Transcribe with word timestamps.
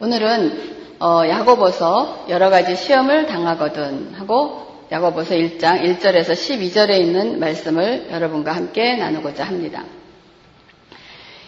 오늘은 0.00 0.76
어, 1.00 1.22
야고보서 1.28 2.26
여러 2.28 2.50
가지 2.50 2.76
시험을 2.76 3.26
당하거든 3.26 4.14
하고 4.14 4.84
야고보서 4.92 5.34
1장 5.34 5.82
1절에서 5.82 6.30
12절에 6.34 7.00
있는 7.00 7.40
말씀을 7.40 8.06
여러분과 8.12 8.52
함께 8.52 8.94
나누고자 8.94 9.42
합니다. 9.42 9.82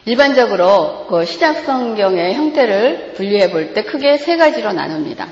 일반적으로 0.05 1.07
그 1.09 1.25
시작 1.27 1.65
성경의 1.65 2.35
형태를 2.35 3.13
분리해 3.15 3.51
볼 3.53 3.73
때 3.73 3.85
크게 3.85 4.19
세 4.19 4.37
가지로 4.37 4.73
나눕니다. 4.73 5.29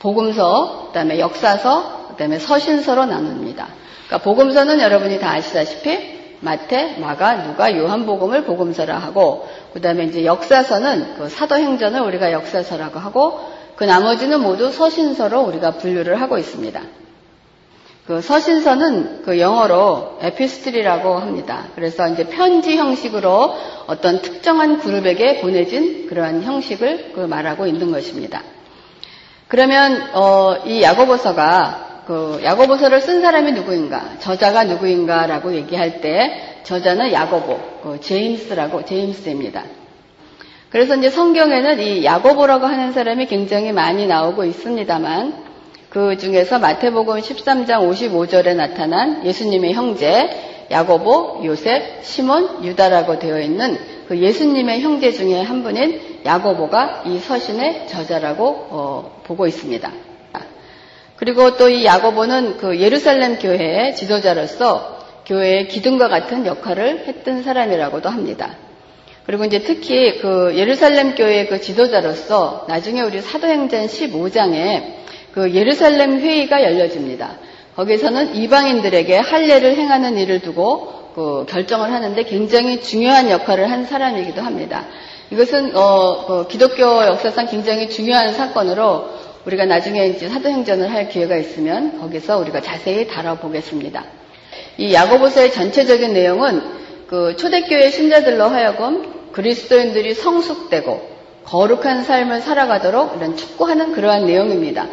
복음서, 0.00 0.88
그다음에 0.88 1.18
역사서, 1.20 2.08
그다음에 2.08 2.38
서신서로 2.38 3.06
나눕니다. 3.06 3.68
그러니까 4.06 4.18
복음서는 4.18 4.80
여러분이 4.80 5.18
다 5.18 5.30
아시다시피 5.30 6.13
마태, 6.44 6.98
마가, 6.98 7.44
누가, 7.44 7.76
요한복음을 7.76 8.44
복음서라 8.44 8.98
하고 8.98 9.48
그다음에 9.72 10.04
이제 10.04 10.24
역사서는 10.24 11.16
그 11.16 11.28
사도행전을 11.28 12.00
우리가 12.00 12.32
역사서라고 12.32 12.98
하고 12.98 13.40
그 13.76 13.84
나머지는 13.84 14.40
모두 14.40 14.70
서신서로 14.70 15.40
우리가 15.40 15.72
분류를 15.72 16.20
하고 16.20 16.38
있습니다. 16.38 16.80
그 18.06 18.20
서신서는 18.20 19.22
그 19.22 19.40
영어로 19.40 20.18
에피스트리라고 20.20 21.16
합니다. 21.16 21.64
그래서 21.74 22.06
이제 22.08 22.24
편지 22.24 22.76
형식으로 22.76 23.54
어떤 23.86 24.20
특정한 24.20 24.78
그룹에게 24.78 25.40
보내진 25.40 26.06
그러한 26.08 26.42
형식을 26.42 27.12
그 27.14 27.20
말하고 27.20 27.66
있는 27.66 27.90
것입니다. 27.90 28.42
그러면 29.48 30.10
어, 30.12 30.56
이 30.66 30.82
야고보서가 30.82 31.93
그 32.06 32.40
야고보서를 32.42 33.00
쓴 33.00 33.20
사람이 33.20 33.52
누구인가, 33.52 34.18
저자가 34.18 34.64
누구인가라고 34.64 35.54
얘기할 35.54 36.00
때 36.00 36.60
저자는 36.64 37.12
야고보, 37.12 37.60
그 37.82 38.00
제임스라고 38.00 38.84
제임스입니다. 38.84 39.64
그래서 40.70 40.96
이제 40.96 41.08
성경에는 41.08 41.80
이 41.80 42.04
야고보라고 42.04 42.66
하는 42.66 42.92
사람이 42.92 43.26
굉장히 43.26 43.72
많이 43.72 44.06
나오고 44.06 44.44
있습니다만 44.44 45.44
그 45.88 46.16
중에서 46.18 46.58
마태복음 46.58 47.20
13장 47.20 47.88
55절에 47.88 48.56
나타난 48.56 49.24
예수님의 49.24 49.74
형제 49.74 50.66
야고보, 50.70 51.42
요셉, 51.44 52.02
시몬, 52.02 52.64
유다라고 52.64 53.20
되어 53.20 53.40
있는 53.40 53.78
그 54.08 54.18
예수님의 54.18 54.80
형제 54.80 55.12
중에 55.12 55.40
한 55.40 55.62
분인 55.62 56.18
야고보가 56.24 57.04
이 57.06 57.18
서신의 57.18 57.86
저자라고 57.86 58.46
어, 58.70 59.22
보고 59.24 59.46
있습니다. 59.46 59.92
그리고 61.24 61.56
또 61.56 61.70
이 61.70 61.86
야고보는 61.86 62.58
그 62.58 62.78
예루살렘 62.78 63.38
교회의 63.38 63.96
지도자로서 63.96 64.98
교회의 65.24 65.68
기둥과 65.68 66.08
같은 66.08 66.44
역할을 66.44 67.04
했던 67.06 67.42
사람이라고도 67.42 68.10
합니다. 68.10 68.56
그리고 69.24 69.46
이제 69.46 69.60
특히 69.60 70.18
그 70.18 70.52
예루살렘 70.54 71.14
교회의 71.14 71.48
그 71.48 71.62
지도자로서 71.62 72.66
나중에 72.68 73.00
우리 73.00 73.22
사도행전 73.22 73.86
15장에 73.86 74.82
그 75.32 75.54
예루살렘 75.54 76.20
회의가 76.20 76.62
열려집니다. 76.62 77.38
거기서는 77.74 78.36
이방인들에게 78.36 79.16
할례를 79.16 79.76
행하는 79.76 80.18
일을 80.18 80.40
두고 80.40 81.12
그 81.14 81.46
결정을 81.48 81.90
하는데 81.90 82.22
굉장히 82.24 82.82
중요한 82.82 83.30
역할을 83.30 83.70
한 83.70 83.86
사람이기도 83.86 84.42
합니다. 84.42 84.84
이것은 85.30 85.74
어, 85.74 86.26
그 86.26 86.48
기독교 86.48 86.82
역사상 86.82 87.46
굉장히 87.46 87.88
중요한 87.88 88.34
사건으로 88.34 89.23
우리가 89.46 89.66
나중에 89.66 90.06
이제 90.06 90.28
사도행전을 90.28 90.90
할 90.92 91.08
기회가 91.08 91.36
있으면 91.36 92.00
거기서 92.00 92.38
우리가 92.38 92.60
자세히 92.60 93.06
다뤄보겠습니다. 93.06 94.04
이 94.78 94.94
야고보서의 94.94 95.52
전체적인 95.52 96.12
내용은 96.12 96.62
그 97.06 97.36
초대교회 97.36 97.90
신자들로 97.90 98.44
하여금 98.44 99.32
그리스도인들이 99.32 100.14
성숙되고 100.14 101.14
거룩한 101.44 102.04
삶을 102.04 102.40
살아가도록 102.40 103.16
이런 103.16 103.36
축구하는 103.36 103.92
그러한 103.92 104.26
내용입니다. 104.26 104.86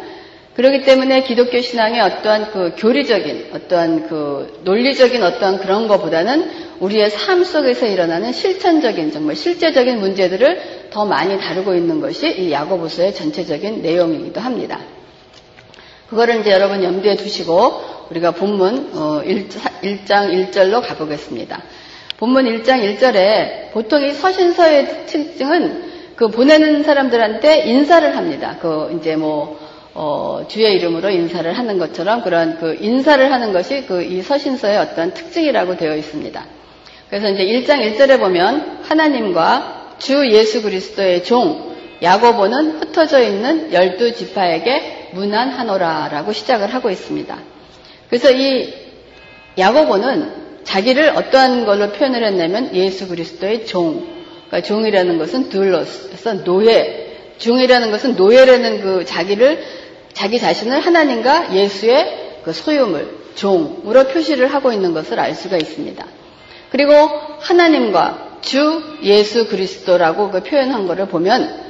그렇기 0.54 0.82
때문에 0.82 1.22
기독교 1.22 1.60
신앙의 1.60 2.00
어떠한 2.00 2.50
그 2.50 2.74
교리적인, 2.76 3.50
어떠한 3.54 4.08
그 4.08 4.60
논리적인 4.64 5.22
어떠한 5.22 5.60
그런 5.60 5.88
것보다는 5.88 6.50
우리의 6.80 7.10
삶 7.10 7.42
속에서 7.42 7.86
일어나는 7.86 8.32
실천적인, 8.32 9.12
정말 9.12 9.34
실제적인 9.34 9.98
문제들을 9.98 10.88
더 10.90 11.06
많이 11.06 11.38
다루고 11.38 11.74
있는 11.74 12.00
것이 12.00 12.28
이 12.28 12.52
야고보서의 12.52 13.14
전체적인 13.14 13.80
내용이기도 13.80 14.40
합니다. 14.40 14.80
그거를 16.10 16.40
이제 16.40 16.50
여러분 16.50 16.84
염두에 16.84 17.16
두시고 17.16 17.92
우리가 18.10 18.32
본문 18.32 18.92
1장 18.92 18.96
어, 18.96 20.28
1절로 20.28 20.86
가보겠습니다. 20.86 21.62
본문 22.18 22.44
1장 22.44 22.98
1절에 22.98 23.72
보통 23.72 24.04
이 24.04 24.12
서신서의 24.12 25.06
특징은 25.06 25.92
그 26.14 26.28
보내는 26.28 26.82
사람들한테 26.82 27.62
인사를 27.64 28.14
합니다. 28.14 28.58
그 28.60 28.94
이제 28.98 29.16
뭐 29.16 29.58
어, 29.94 30.46
주의 30.48 30.72
이름으로 30.74 31.10
인사를 31.10 31.52
하는 31.52 31.78
것처럼 31.78 32.22
그런 32.22 32.58
그 32.58 32.76
인사를 32.80 33.30
하는 33.30 33.52
것이 33.52 33.84
그 33.86 34.02
이 34.12 34.22
서신서의 34.22 34.78
어떤 34.78 35.14
특징이라고 35.14 35.76
되어 35.76 35.96
있습니다. 35.96 36.44
그래서 37.08 37.30
이제 37.30 37.44
1장 37.44 37.80
1절에 37.80 38.18
보면 38.18 38.80
하나님과 38.82 39.96
주 39.98 40.28
예수 40.30 40.62
그리스도의 40.62 41.24
종 41.24 41.72
야고보는 42.02 42.80
흩어져 42.80 43.22
있는 43.22 43.72
열두 43.72 44.14
지파에게 44.14 45.10
문안하노라라고 45.12 46.32
시작을 46.32 46.74
하고 46.74 46.90
있습니다. 46.90 47.38
그래서 48.08 48.30
이 48.32 48.72
야고보는 49.58 50.64
자기를 50.64 51.10
어떠한 51.16 51.64
걸로 51.64 51.90
표현을 51.90 52.24
했냐면 52.24 52.74
예수 52.74 53.08
그리스도의 53.08 53.66
종. 53.66 54.06
그러니까 54.48 54.62
종이라는 54.62 55.18
것은 55.18 55.48
둘러서 55.48 56.44
노예. 56.44 57.11
종이라는 57.38 57.90
것은 57.90 58.16
노예라는 58.16 58.80
그 58.80 59.04
자기를 59.04 59.62
자기 60.12 60.38
자신을 60.38 60.80
하나님과 60.80 61.54
예수의 61.54 62.40
그 62.44 62.52
소유물, 62.52 63.22
종으로 63.34 64.04
표시를 64.08 64.48
하고 64.48 64.72
있는 64.72 64.92
것을 64.92 65.18
알 65.18 65.34
수가 65.34 65.56
있습니다. 65.56 66.04
그리고 66.70 66.92
하나님과 67.40 68.38
주 68.40 68.82
예수 69.02 69.48
그리스도라고 69.48 70.30
그 70.30 70.42
표현한 70.42 70.86
것을 70.86 71.06
보면 71.06 71.62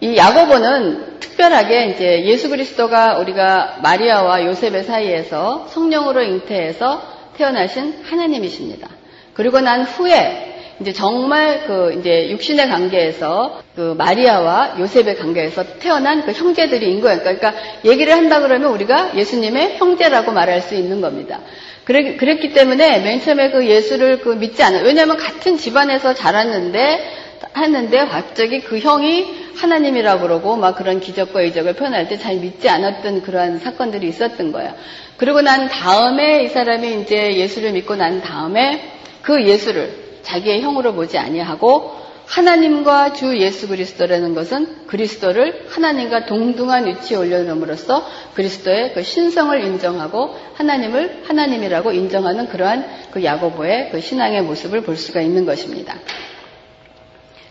이 0.00 0.16
야고보는 0.16 1.20
특별하게 1.20 1.86
이제 1.86 2.24
예수 2.24 2.48
그리스도가 2.48 3.18
우리가 3.18 3.78
마리아와 3.82 4.44
요셉의 4.44 4.84
사이에서 4.84 5.66
성령으로 5.70 6.22
잉태해서 6.22 7.02
태어나신 7.36 8.02
하나님이십니다. 8.04 8.88
그리고 9.34 9.60
난 9.60 9.82
후에 9.82 10.53
이제 10.80 10.92
정말 10.92 11.66
그 11.66 11.96
이제 11.98 12.30
육신의 12.30 12.68
관계에서 12.68 13.62
그 13.76 13.94
마리아와 13.96 14.76
요셉의 14.78 15.16
관계에서 15.16 15.78
태어난 15.78 16.24
그 16.24 16.32
형제들인 16.32 17.00
거예요. 17.00 17.20
그러니까 17.20 17.54
얘기를 17.84 18.12
한다 18.12 18.40
그러면 18.40 18.70
우리가 18.72 19.16
예수님의 19.16 19.76
형제라고 19.76 20.32
말할 20.32 20.60
수 20.62 20.74
있는 20.74 21.00
겁니다. 21.00 21.40
그랬기 21.84 22.52
때문에 22.54 23.00
맨 23.00 23.20
처음에 23.20 23.50
그 23.50 23.66
예수를 23.66 24.20
그 24.20 24.30
믿지 24.30 24.62
않아요. 24.62 24.84
왜냐하면 24.84 25.16
같은 25.16 25.58
집안에서 25.58 26.14
자랐는데 26.14 27.24
했는데 27.56 28.06
갑자기 28.06 28.60
그 28.60 28.78
형이 28.78 29.52
하나님이라고 29.56 30.22
그러고 30.22 30.56
막 30.56 30.76
그런 30.76 30.98
기적과 30.98 31.42
이적을 31.42 31.74
표현할 31.74 32.08
때 32.08 32.16
잘 32.18 32.36
믿지 32.36 32.68
않았던 32.68 33.22
그러한 33.22 33.58
사건들이 33.58 34.08
있었던 34.08 34.50
거예요. 34.52 34.72
그리고 35.18 35.42
난 35.42 35.68
다음에 35.68 36.42
이 36.44 36.48
사람이 36.48 37.02
이제 37.02 37.36
예수를 37.36 37.72
믿고 37.72 37.96
난 37.96 38.22
다음에 38.22 38.92
그 39.20 39.44
예수를 39.44 40.03
자기의 40.24 40.62
형으로 40.62 40.94
보지 40.94 41.16
아니하고 41.18 42.04
하나님과 42.26 43.12
주 43.12 43.38
예수 43.38 43.68
그리스도라는 43.68 44.34
것은 44.34 44.86
그리스도를 44.86 45.66
하나님과 45.68 46.26
동등한 46.26 46.86
위치에 46.86 47.16
올려놓음으로써 47.18 48.04
그리스도의 48.34 48.94
그 48.94 49.02
신성을 49.02 49.62
인정하고 49.62 50.34
하나님을 50.54 51.22
하나님이라고 51.26 51.92
인정하는 51.92 52.48
그러한 52.48 52.86
그 53.12 53.22
야고보의 53.22 53.90
그 53.92 54.00
신앙의 54.00 54.42
모습을 54.42 54.80
볼 54.80 54.96
수가 54.96 55.20
있는 55.20 55.44
것입니다. 55.44 55.96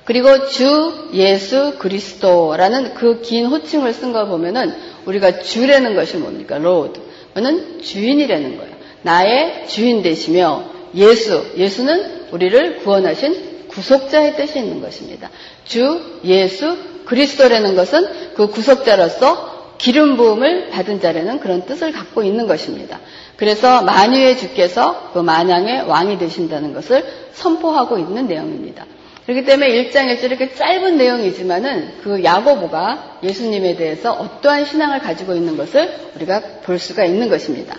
그리고 0.05 0.47
주 0.47 1.09
예수 1.13 1.75
그리스도라는 1.77 2.95
그 2.95 3.21
긴 3.21 3.45
호칭을 3.45 3.93
쓴 3.93 4.11
거 4.11 4.25
보면은 4.25 4.73
우리가 5.05 5.39
주라는 5.39 5.95
것이 5.95 6.17
뭡니까? 6.17 6.57
Lord. 6.57 6.99
는 7.35 7.81
주인이라는 7.81 8.57
거예요. 8.57 8.73
나의 9.01 9.67
주인 9.67 10.03
되시며 10.03 10.65
예수, 10.95 11.45
예수는 11.57 12.22
우리를 12.33 12.77
구원하신 12.79 13.67
구속자의 13.67 14.35
뜻이 14.35 14.59
있는 14.59 14.81
것입니다. 14.81 15.29
주 15.65 16.19
예수 16.25 16.77
그리스도라는 17.05 17.75
것은 17.75 18.33
그 18.35 18.47
구속자로서 18.47 19.75
기름 19.77 20.15
부음을 20.15 20.69
받은 20.69 21.01
자라는 21.01 21.39
그런 21.39 21.65
뜻을 21.65 21.91
갖고 21.91 22.23
있는 22.23 22.47
것입니다. 22.47 22.99
그래서 23.35 23.81
만유의 23.81 24.37
주께서 24.37 25.11
그 25.13 25.19
만양의 25.19 25.83
왕이 25.87 26.17
되신다는 26.17 26.73
것을 26.73 27.03
선포하고 27.33 27.97
있는 27.97 28.27
내용입니다. 28.27 28.85
그렇기 29.25 29.45
때문에 29.45 29.89
1장에서 29.89 30.23
이렇게 30.23 30.53
짧은 30.53 30.97
내용이지만은 30.97 31.93
그 32.03 32.23
야고보가 32.23 33.19
예수님에 33.23 33.75
대해서 33.75 34.11
어떠한 34.11 34.65
신앙을 34.65 34.99
가지고 34.99 35.33
있는 35.33 35.55
것을 35.57 35.93
우리가 36.15 36.41
볼 36.63 36.77
수가 36.77 37.05
있는 37.05 37.29
것입니다. 37.29 37.75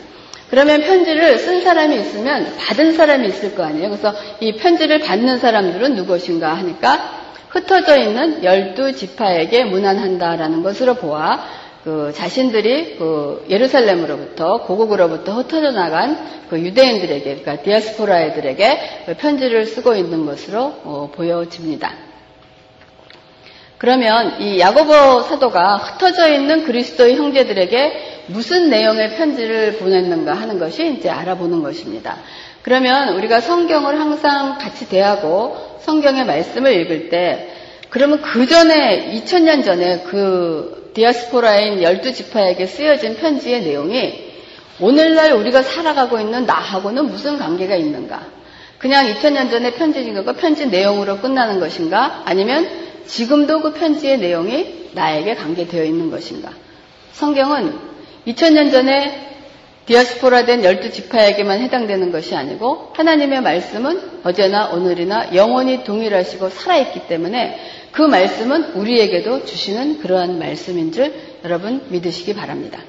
그러면 0.51 0.83
편지를 0.83 1.39
쓴 1.39 1.63
사람이 1.63 1.97
있으면 1.97 2.57
받은 2.59 2.93
사람이 2.93 3.27
있을 3.29 3.55
거 3.55 3.65
아니에요. 3.65 3.89
그래서 3.89 4.15
이 4.41 4.57
편지를 4.57 5.01
받는 5.01 5.39
사람들은 5.39 5.95
누구신가 5.95 6.55
하니까 6.55 7.25
흩어져 7.49 7.99
있는 7.99 8.43
열두 8.43 8.93
지파에게 8.93 9.65
문안한다라는 9.65 10.63
것으로 10.63 10.95
보아 10.95 11.45
그 11.85 12.13
자신들이 12.15 12.97
그 12.97 13.45
예루살렘으로부터 13.51 14.63
고국으로부터 14.63 15.35
흩어져 15.35 15.71
나간 15.71 16.17
그 16.49 16.59
유대인들에게 16.59 17.23
그러니까 17.23 17.63
디아스포라애들에게 17.63 19.03
그 19.07 19.15
편지를 19.17 19.67
쓰고 19.67 19.95
있는 19.95 20.25
것으로 20.25 20.61
어, 20.85 21.11
보여집니다. 21.15 21.93
그러면 23.77 24.41
이 24.41 24.61
야고보 24.61 25.23
사도가 25.23 25.77
흩어져 25.77 26.33
있는 26.33 26.65
그리스도의 26.65 27.17
형제들에게 27.17 28.14
무슨 28.27 28.71
내용의 28.71 29.17
편지를 29.17 29.77
보냈는가 29.79 30.35
하는 30.35 30.59
것이 30.59 30.95
이제 30.95 31.11
알아보는 31.11 31.63
것입니다. 31.63 32.19
그러면 32.63 33.17
우리가 33.17 33.41
성경을 33.41 34.01
항상 34.01 34.59
같이 34.59 34.89
대하고 34.89 35.79
성경의 35.81 36.25
말씀을 36.25 36.73
읽을 36.81 37.11
때 37.11 37.51
그러면 37.91 38.23
그 38.23 38.47
전에 38.47 39.13
2000년 39.15 39.65
전에 39.65 40.03
그 40.05 40.91
디아스포라인 40.95 41.83
열두 41.83 42.13
지파에게 42.13 42.67
쓰여진 42.67 43.17
편지의 43.17 43.63
내용이 43.63 44.33
오늘날 44.81 45.33
우리가 45.33 45.63
살아가고 45.63 46.19
있는 46.19 46.47
나하고는 46.47 47.07
무슨 47.07 47.39
관계가 47.39 47.77
있는가? 47.77 48.27
그냥 48.79 49.07
2000년 49.07 49.51
전에 49.51 49.73
편지인 49.73 50.15
것과 50.15 50.33
편지 50.33 50.67
내용으로 50.67 51.19
끝나는 51.19 51.61
것인가? 51.61 52.23
아니면 52.25 52.69
지금도 53.07 53.61
그 53.61 53.73
편지의 53.75 54.19
내용이 54.19 54.91
나에게 54.93 55.35
관계되어 55.35 55.85
있는 55.85 56.11
것인가? 56.11 56.51
성경은 57.13 57.94
2000년 58.27 58.71
전에 58.71 59.25
디아스포라 59.87 60.47
된 60.47 60.65
열두 60.65 60.91
지파에게만 60.91 61.61
해당되는 61.61 62.11
것이 62.11 62.35
아니고 62.35 62.93
하나님의 62.95 63.43
말씀은 63.43 64.21
어제나 64.25 64.69
오늘이나 64.69 65.35
영원히 65.35 65.85
동일하시고 65.85 66.49
살아있기 66.49 67.07
때문에 67.07 67.59
그 67.93 68.01
말씀은 68.01 68.73
우리에게도 68.73 69.45
주시는 69.45 69.99
그러한 69.99 70.39
말씀인 70.39 70.93
줄 70.93 71.13
여러분 71.45 71.83
믿으시기 71.89 72.35
바랍니다. 72.35 72.81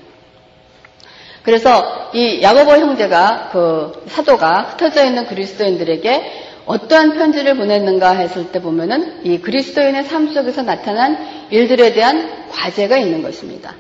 그래서 1.44 2.10
이 2.14 2.42
야고보 2.42 2.72
형제가 2.72 3.50
그 3.52 4.04
사도가 4.08 4.62
흩어져 4.64 5.06
있는 5.06 5.28
그리스도인들에게 5.28 6.44
어떠한 6.66 7.14
편지를 7.14 7.56
보냈는가 7.56 8.14
했을 8.14 8.52
때 8.52 8.60
보면은 8.62 9.24
이 9.26 9.40
그리스도인의 9.40 10.06
삶 10.06 10.34
속에서 10.34 10.64
나타난 10.64 11.48
일들에 11.52 11.94
대한 11.94 12.48
과제가 12.50 12.98
있는 12.98 13.22
것입니다. 13.22 13.76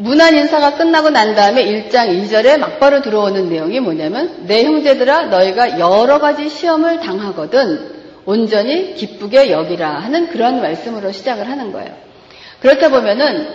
문안 0.00 0.34
인사가 0.34 0.76
끝나고 0.76 1.10
난 1.10 1.34
다음에 1.34 1.62
1장 1.62 2.08
2절에 2.08 2.58
막바로 2.58 3.02
들어오는 3.02 3.50
내용이 3.50 3.80
뭐냐면 3.80 4.46
내 4.46 4.64
형제들아 4.64 5.26
너희가 5.26 5.78
여러 5.78 6.18
가지 6.18 6.48
시험을 6.48 7.00
당하거든 7.00 8.00
온전히 8.24 8.94
기쁘게 8.94 9.50
여기라 9.50 9.90
하는 9.90 10.28
그런 10.28 10.62
말씀으로 10.62 11.12
시작을 11.12 11.50
하는 11.50 11.72
거예요. 11.72 11.90
그렇다 12.60 12.88
보면은 12.88 13.46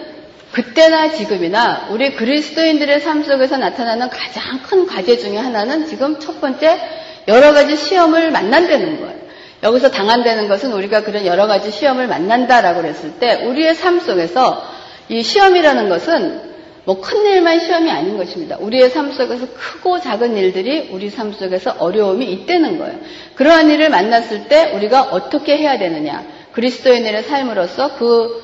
그때나 0.52 1.10
지금이나 1.10 1.88
우리 1.90 2.16
그리스도인들의 2.16 3.00
삶 3.00 3.24
속에서 3.24 3.58
나타나는 3.58 4.10
가장 4.10 4.60
큰 4.62 4.86
과제 4.86 5.18
중에 5.18 5.38
하나는 5.38 5.88
지금 5.88 6.20
첫 6.20 6.40
번째 6.42 6.80
여러 7.28 7.54
가지 7.54 7.76
시험을 7.76 8.30
만난다는 8.30 9.02
거예요. 9.02 9.16
여기서 9.64 9.90
당한다는 9.90 10.48
것은 10.48 10.74
우리가 10.74 11.02
그런 11.02 11.26
여러 11.26 11.48
가지 11.48 11.72
시험을 11.72 12.08
만난다라고 12.08 12.84
그랬을 12.84 13.14
때 13.14 13.46
우리의 13.46 13.74
삶 13.74 14.00
속에서 14.00 14.75
이 15.10 15.22
시험이라는 15.22 15.90
것은 15.90 16.56
뭐 16.86 17.02
큰 17.02 17.26
일만 17.26 17.60
시험이 17.60 17.90
아닌 17.90 18.16
것입니다. 18.16 18.58
우리의 18.60 18.92
삶 18.92 19.12
속에서 19.12 19.48
크고 19.54 20.00
작은 20.00 20.38
일들이 20.38 20.90
우리 20.92 21.10
삶 21.10 21.34
속에서 21.34 21.76
어려움이 21.80 22.32
있다는 22.32 22.78
거예요. 22.78 23.00
그러한 23.34 23.72
일을 23.72 23.90
만났을 23.90 24.48
때 24.48 24.72
우리가 24.76 25.02
어떻게 25.02 25.58
해야 25.58 25.80
되느냐. 25.80 26.24
그리스도인의 26.54 27.24
삶으로서 27.24 27.98
그 27.98 28.44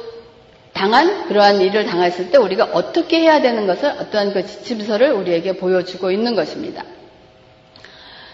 당한 0.74 1.28
그러한 1.28 1.62
일을 1.62 1.86
당했을 1.86 2.32
때 2.32 2.38
우리가 2.38 2.70
어떻게 2.74 3.20
해야 3.20 3.42
되는 3.42 3.68
것을 3.68 3.90
어떠한 3.90 4.34
그 4.34 4.46
지침서를 4.46 5.12
우리에게 5.12 5.58
보여주고 5.58 6.10
있는 6.10 6.36
것입니다. 6.36 6.84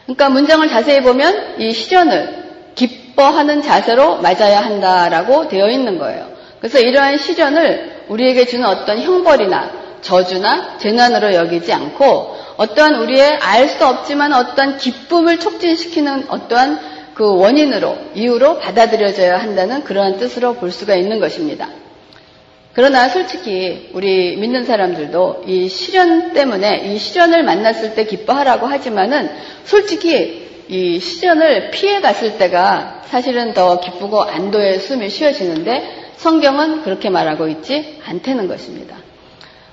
그러니까 0.05 0.29
문장을 0.29 0.67
자세히 0.69 1.01
보면 1.01 1.59
이 1.59 1.73
시련을 1.73 2.47
기뻐하는 2.75 3.61
자세로 3.61 4.21
맞아야 4.21 4.61
한다라고 4.61 5.49
되어 5.49 5.69
있는 5.69 5.97
거예요. 5.97 6.31
그래서 6.59 6.79
이러한 6.79 7.17
시련을 7.17 7.96
우리에게 8.09 8.45
주는 8.45 8.65
어떤 8.65 8.99
형벌이나 8.99 9.87
저주나 10.01 10.77
재난으로 10.77 11.33
여기지 11.33 11.73
않고 11.73 12.35
어떠한 12.57 12.95
우리의 12.95 13.37
알 13.37 13.67
수 13.67 13.85
없지만 13.85 14.33
어떠한 14.33 14.77
기쁨을 14.77 15.39
촉진시키는 15.39 16.25
어떠한 16.29 16.97
그 17.13 17.35
원인으로 17.35 17.97
이유로 18.15 18.59
받아들여져야 18.59 19.37
한다는 19.37 19.83
그러한 19.83 20.17
뜻으로 20.17 20.53
볼 20.53 20.71
수가 20.71 20.95
있는 20.95 21.19
것입니다. 21.19 21.67
그러나 22.73 23.09
솔직히 23.09 23.89
우리 23.93 24.35
믿는 24.37 24.65
사람들도 24.65 25.45
이 25.47 25.67
시련 25.67 26.33
때문에 26.33 26.83
이 26.85 26.99
시련을 26.99 27.41
만났을 27.41 27.95
때 27.95 28.05
기뻐하라고 28.05 28.67
하지만은 28.67 29.31
솔직히 29.65 30.47
이 30.69 30.99
시련을 30.99 31.71
피해 31.71 32.01
갔을 32.01 32.37
때가 32.37 33.01
사실은 33.05 33.53
더 33.53 33.79
기쁘고 33.79 34.21
안도의 34.21 34.79
숨이 34.79 35.09
쉬어지는데 35.09 36.06
성경은 36.17 36.83
그렇게 36.83 37.09
말하고 37.09 37.47
있지 37.47 37.99
않다는 38.05 38.47
것입니다. 38.47 38.97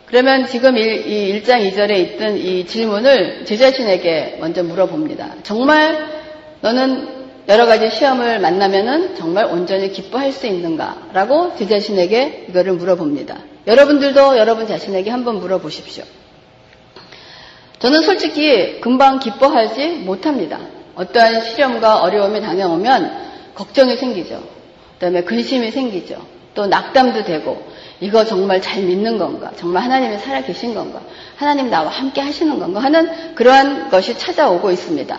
그러면 0.07 0.47
지금 0.47 0.77
이 0.77 0.83
1장 1.43 1.69
2절에 1.71 1.99
있던 2.01 2.37
이 2.37 2.67
질문을 2.67 3.45
제 3.47 3.57
자신에게 3.57 4.37
먼저 4.41 4.63
물어봅니다. 4.63 5.37
정말 5.43 6.07
너는 6.61 7.25
여러 7.49 7.67
가지 7.67 7.91
시험을 7.91 8.39
만나면은 8.39 9.17
정말 9.17 9.47
온전히 9.47 9.91
기뻐할 9.91 10.33
수 10.33 10.47
있는가? 10.47 11.09
라고 11.13 11.55
제 11.57 11.67
자신에게 11.67 12.47
이거를 12.49 12.75
물어봅니다. 12.75 13.39
여러분들도 13.67 14.39
여러분 14.39 14.67
자신에게 14.67 15.11
한번 15.11 15.41
물어보십시오. 15.41 16.05
저는 17.79 18.03
솔직히 18.03 18.81
금방 18.81 19.19
기뻐하지 19.19 19.89
못합니다. 20.05 20.59
어떠한 20.95 21.41
시련과 21.43 22.03
어려움이 22.03 22.41
당해오면 22.41 23.25
걱정이 23.55 23.97
생기죠. 23.97 24.37
그 24.95 24.99
다음에 25.01 25.23
근심이 25.23 25.71
생기죠. 25.71 26.34
또 26.55 26.67
낙담도 26.67 27.25
되고, 27.25 27.67
이거 28.01 28.25
정말 28.25 28.61
잘 28.61 28.83
믿는 28.83 29.19
건가? 29.19 29.51
정말 29.57 29.83
하나님이 29.83 30.19
살아 30.19 30.43
계신 30.43 30.75
건가? 30.75 31.01
하나님 31.37 31.71
나와 31.71 31.91
함께 31.91 32.21
하시는 32.21 32.59
건가? 32.59 32.81
하는 32.81 33.35
그러한 33.35 33.91
것이 33.91 34.17
찾아오고 34.19 34.71
있습니다. 34.71 35.19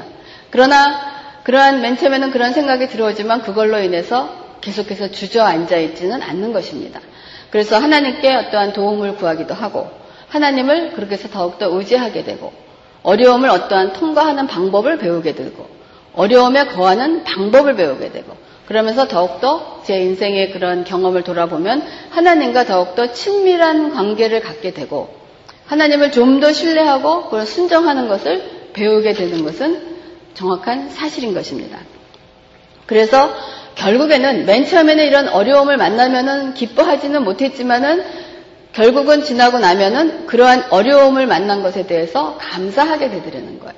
그러나 0.50 1.16
그러한 1.44 1.82
맨 1.82 1.98
처음에는 1.98 2.32
그런 2.32 2.54
생각이 2.54 2.88
들어오지만 2.88 3.42
그걸로 3.42 3.80
인해서 3.80 4.46
계속해서 4.62 5.12
주저앉아 5.12 5.78
있지는 5.78 6.22
않는 6.22 6.54
것입니다. 6.54 7.00
그래서 7.52 7.78
하나님께 7.78 8.34
어떠한 8.34 8.74
도움을 8.74 9.16
구하기도 9.16 9.54
하고 9.54 9.90
하나님을 10.30 10.94
그렇게 10.94 11.14
해서 11.14 11.30
더욱더 11.30 11.68
의지하게 11.78 12.24
되고 12.24 12.52
어려움을 13.04 13.50
어떠한 13.50 13.94
통과하는 13.94 14.48
방법을 14.48 14.98
배우게 14.98 15.36
되고 15.36 15.68
어려움에 16.14 16.66
거하는 16.66 17.24
방법을 17.24 17.76
배우게 17.76 18.12
되고 18.12 18.36
그러면서 18.68 19.08
더욱더 19.08 19.82
제 19.86 20.00
인생의 20.00 20.52
그런 20.52 20.84
경험을 20.84 21.24
돌아보면 21.24 21.84
하나님과 22.10 22.66
더욱더 22.66 23.12
친밀한 23.12 23.92
관계를 23.92 24.42
갖게 24.42 24.72
되고 24.72 25.14
하나님을 25.68 26.12
좀 26.12 26.40
더 26.40 26.52
신뢰하고 26.52 27.26
그걸 27.26 27.46
순정하는 27.46 28.08
것을 28.08 28.44
배우게 28.74 29.14
되는 29.14 29.44
것은 29.44 29.96
정확한 30.34 30.90
사실인 30.90 31.34
것입니다. 31.34 31.80
그래서 32.86 33.34
결국에는 33.76 34.46
맨 34.46 34.66
처음에는 34.66 35.04
이런 35.06 35.28
어려움을 35.30 35.78
만나면은 35.78 36.54
기뻐하지는 36.54 37.24
못했지만은 37.24 38.04
결국은 38.74 39.24
지나고 39.24 39.60
나면은 39.60 40.28
그러한 40.28 40.66
어려움을 40.70 41.28
만난 41.28 41.64
것에 41.64 41.88
대해서 41.88 42.38
감사하게 42.38 43.10
되더라는 43.10 43.60
거예요. 43.60 43.74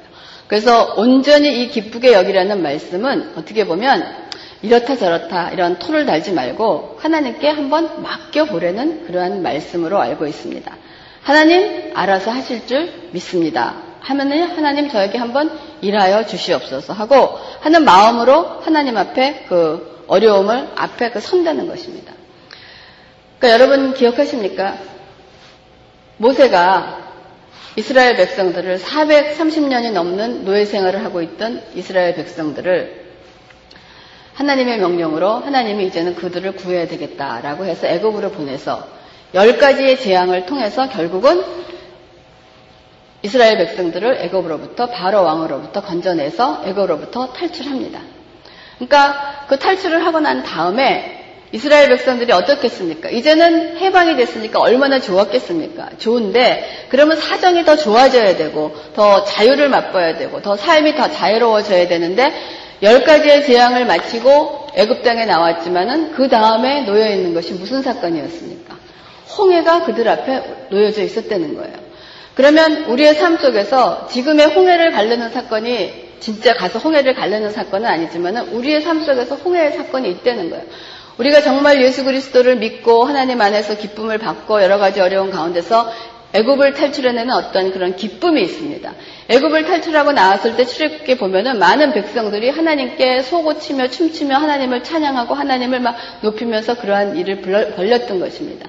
그래서 0.48 0.94
온전히 0.98 1.62
이 1.62 1.70
기쁘게 1.70 2.14
여기라는 2.14 2.64
말씀은 2.64 3.34
어떻게 3.36 3.66
보면 3.66 4.27
이렇다 4.62 4.98
저렇다 4.98 5.52
이런 5.52 5.78
토를 5.78 6.06
달지 6.06 6.32
말고 6.32 6.98
하나님께 7.00 7.50
한번 7.50 8.02
맡겨보려는 8.02 9.06
그러한 9.06 9.42
말씀으로 9.44 10.00
알고 10.00 10.26
있습니다. 10.26 10.76
하나님 11.22 11.92
알아서 11.94 12.32
하실 12.32 12.66
줄 12.66 12.92
믿습니다. 13.12 13.76
하면은 14.00 14.44
하나님 14.44 14.90
저에게 14.90 15.18
한번 15.18 15.52
일하여 15.82 16.26
주시옵소서 16.26 16.94
하고 16.94 17.38
하는 17.60 17.84
마음으로 17.84 18.62
하나님 18.62 18.98
앞에 18.98 19.46
그 19.50 20.06
어려움을 20.08 20.70
앞에 20.76 21.12
그 21.12 21.20
선다는 21.20 21.68
것입니다. 21.68 22.14
그러니까 23.40 23.62
여러분 23.62 23.94
기억하십니까? 23.94 24.78
모세가 26.18 27.08
이스라엘 27.76 28.16
백성들을 28.16 28.80
430년이 28.80 29.92
넘는 29.92 30.46
노예 30.46 30.66
생활을 30.66 31.04
하고 31.04 31.22
있던 31.22 31.62
이스라엘 31.76 32.16
백성들을 32.16 33.07
하나님의 34.38 34.78
명령으로 34.78 35.40
하나님이 35.40 35.88
이제는 35.88 36.16
그들을 36.16 36.52
구해야 36.54 36.88
되겠다라고 36.88 37.66
해서 37.66 37.88
애굽으로 37.88 38.32
보내서 38.32 38.88
열 39.34 39.58
가지의 39.58 40.00
재앙을 40.00 40.46
통해서 40.46 40.88
결국은 40.90 41.44
이스라엘 43.24 43.58
백성들을 43.58 44.20
애굽으로부터 44.22 44.92
바로 44.92 45.24
왕으로부터 45.24 45.82
건져내서 45.82 46.64
애굽으로부터 46.66 47.34
탈출합니다. 47.34 48.00
그러니까 48.76 49.46
그 49.48 49.58
탈출을 49.58 50.06
하고 50.06 50.20
난 50.20 50.44
다음에 50.44 51.16
이스라엘 51.52 51.90
백성들이 51.90 52.32
어떻겠습니까? 52.32 53.10
이제는 53.10 53.78
해방이 53.78 54.18
됐으니까 54.18 54.60
얼마나 54.60 55.00
좋았겠습니까? 55.00 55.92
좋은데 55.98 56.88
그러면 56.90 57.18
사정이 57.18 57.66
더 57.66 57.76
좋아져야 57.76 58.36
되고 58.36 58.76
더 58.94 59.24
자유를 59.24 59.70
맛봐야 59.70 60.18
되고 60.18 60.42
더 60.44 60.56
삶이 60.56 60.96
더 60.96 61.10
자유로워져야 61.10 61.88
되는데 61.88 62.32
열 62.84 63.04
가지의 63.04 63.46
재앙을 63.46 63.86
마치고 63.86 64.68
애굽 64.76 65.04
땅에 65.04 65.26
나왔지만은 65.26 66.12
그 66.12 66.28
다음에 66.30 66.82
놓여 66.82 67.10
있는 67.10 67.34
것이 67.34 67.54
무슨 67.54 67.82
사건이었습니까? 67.82 68.78
홍해가 69.38 69.86
그들 69.86 70.08
앞에 70.08 70.68
놓여져 70.70 71.04
있었다는 71.04 71.56
거예요. 71.56 71.74
그러면 72.36 72.86
우리의 72.86 73.16
삶 73.16 73.38
속에서 73.38 74.08
지금의 74.12 74.48
홍해를 74.48 74.92
가르는 74.92 75.32
사건이 75.32 76.08
진짜 76.20 76.54
가서 76.54 76.78
홍해를 76.80 77.16
가르는 77.16 77.52
사건은 77.52 77.90
아니지만은 77.90 78.50
우리의 78.50 78.82
삶 78.82 79.04
속에서 79.04 79.36
홍해의 79.36 79.74
사건이 79.74 80.10
있다는 80.12 80.52
거예요. 80.52 80.64
우리가 81.18 81.42
정말 81.42 81.82
예수 81.82 82.04
그리스도를 82.04 82.58
믿고 82.58 83.06
하나님 83.06 83.42
안에서 83.42 83.76
기쁨을 83.76 84.20
받고 84.20 84.62
여러 84.62 84.78
가지 84.78 85.02
어려운 85.02 85.32
가운데서 85.32 85.92
애굽을 86.38 86.74
탈출해내는 86.74 87.34
어떤 87.34 87.72
그런 87.72 87.96
기쁨이 87.96 88.42
있습니다. 88.44 88.94
애굽을 89.30 89.66
탈출하고 89.66 90.12
나왔을 90.12 90.56
때 90.56 90.66
출애굽기에 90.66 91.18
보면은 91.18 91.58
많은 91.58 91.94
백성들이 91.94 92.50
하나님께 92.50 93.24
소고치며 93.24 93.90
춤추며 93.90 94.36
하나님을 94.36 94.84
찬양하고 94.84 95.34
하나님을 95.34 95.80
막 95.80 95.98
높이면서 96.22 96.76
그러한 96.76 97.18
일을 97.18 97.42
벌렸던 97.76 98.20
것입니다. 98.20 98.68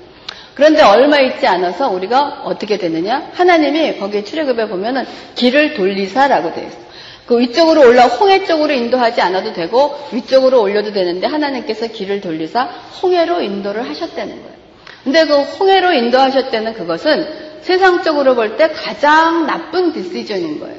그런데 0.54 0.82
얼마 0.82 1.20
있지 1.20 1.46
않아서 1.46 1.90
우리가 1.90 2.42
어떻게 2.44 2.78
되느냐? 2.78 3.30
하나님이 3.34 3.98
거기 3.98 4.24
출애굽에 4.24 4.68
보면은 4.68 5.04
길을 5.34 5.74
돌리사라고 5.74 6.54
되어 6.54 6.64
있어요. 6.66 6.88
그 7.26 7.38
위쪽으로 7.38 7.82
올라 7.82 8.06
홍해 8.06 8.46
쪽으로 8.46 8.72
인도하지 8.72 9.20
않아도 9.20 9.52
되고 9.52 9.94
위쪽으로 10.12 10.62
올려도 10.62 10.94
되는데 10.94 11.26
하나님께서 11.26 11.88
길을 11.88 12.22
돌리사 12.22 12.62
홍해로 13.02 13.42
인도를 13.42 13.88
하셨다는 13.90 14.42
거예요. 14.42 14.58
근데 15.04 15.26
그 15.26 15.42
홍해로 15.42 15.92
인도하셨다는 15.92 16.72
그것은 16.72 17.47
세상적으로 17.62 18.34
볼 18.34 18.56
때 18.56 18.70
가장 18.70 19.46
나쁜 19.46 19.92
디시전인 19.92 20.60
거예요. 20.60 20.76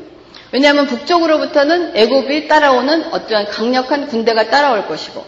왜냐하면 0.51 0.87
북쪽으로부터는 0.87 1.95
애굽이 1.95 2.47
따라오는 2.47 3.13
어떠한 3.13 3.47
강력한 3.49 4.07
군대가 4.07 4.49
따라올 4.49 4.87
것이고 4.87 5.23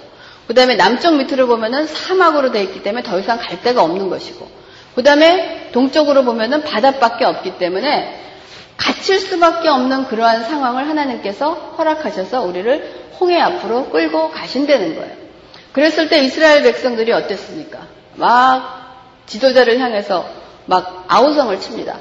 그 0.47 0.53
다음에 0.53 0.75
남쪽 0.75 1.15
밑으로 1.15 1.47
보면은 1.47 1.85
사막으로 1.85 2.51
되어 2.51 2.63
있기 2.63 2.81
때문에 2.83 3.03
더 3.03 3.19
이상 3.19 3.37
갈 3.37 3.61
데가 3.61 3.83
없는 3.83 4.09
것이고 4.09 4.47
그 4.95 5.03
다음에 5.03 5.69
동쪽으로 5.71 6.23
보면은 6.25 6.63
바닷밖에 6.63 7.23
없기 7.25 7.57
때문에 7.57 8.19
갇힐 8.77 9.19
수밖에 9.19 9.69
없는 9.69 10.05
그러한 10.05 10.45
상황을 10.45 10.89
하나님께서 10.89 11.53
허락하셔서 11.77 12.41
우리를 12.41 13.01
홍해 13.19 13.39
앞으로 13.39 13.89
끌고 13.89 14.31
가신다는 14.31 14.95
거예요. 14.95 15.21
그랬을 15.71 16.09
때 16.09 16.23
이스라엘 16.23 16.63
백성들이 16.63 17.13
어땠습니까? 17.13 17.79
막 18.15 19.21
지도자를 19.27 19.79
향해서 19.79 20.40
막 20.71 21.03
아우성을 21.09 21.59
칩니다. 21.59 21.97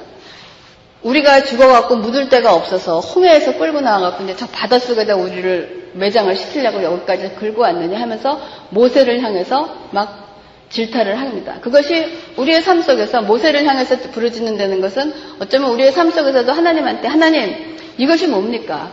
우리가 1.03 1.43
죽어갖고 1.43 1.97
묻을 1.97 2.29
데가 2.29 2.53
없어서 2.53 3.01
홍해에서 3.01 3.57
끌고 3.57 3.81
나와갖고 3.81 4.23
이제 4.23 4.35
저 4.37 4.47
바닷속에다 4.47 5.17
우리를 5.17 5.91
매장을 5.95 6.33
시키려고 6.37 6.81
여기까지 6.81 7.35
긁고 7.35 7.63
왔느냐 7.63 7.99
하면서 7.99 8.39
모세를 8.69 9.21
향해서 9.21 9.89
막 9.91 10.37
질타를 10.69 11.19
합니다. 11.19 11.57
그것이 11.59 12.17
우리의 12.37 12.61
삶 12.61 12.81
속에서 12.81 13.21
모세를 13.23 13.65
향해서 13.65 13.97
부르짖는다는 14.11 14.79
것은 14.79 15.13
어쩌면 15.41 15.71
우리의 15.71 15.91
삶 15.91 16.09
속에서도 16.09 16.49
하나님한테 16.49 17.09
하나님 17.09 17.77
이것이 17.97 18.27
뭡니까? 18.27 18.89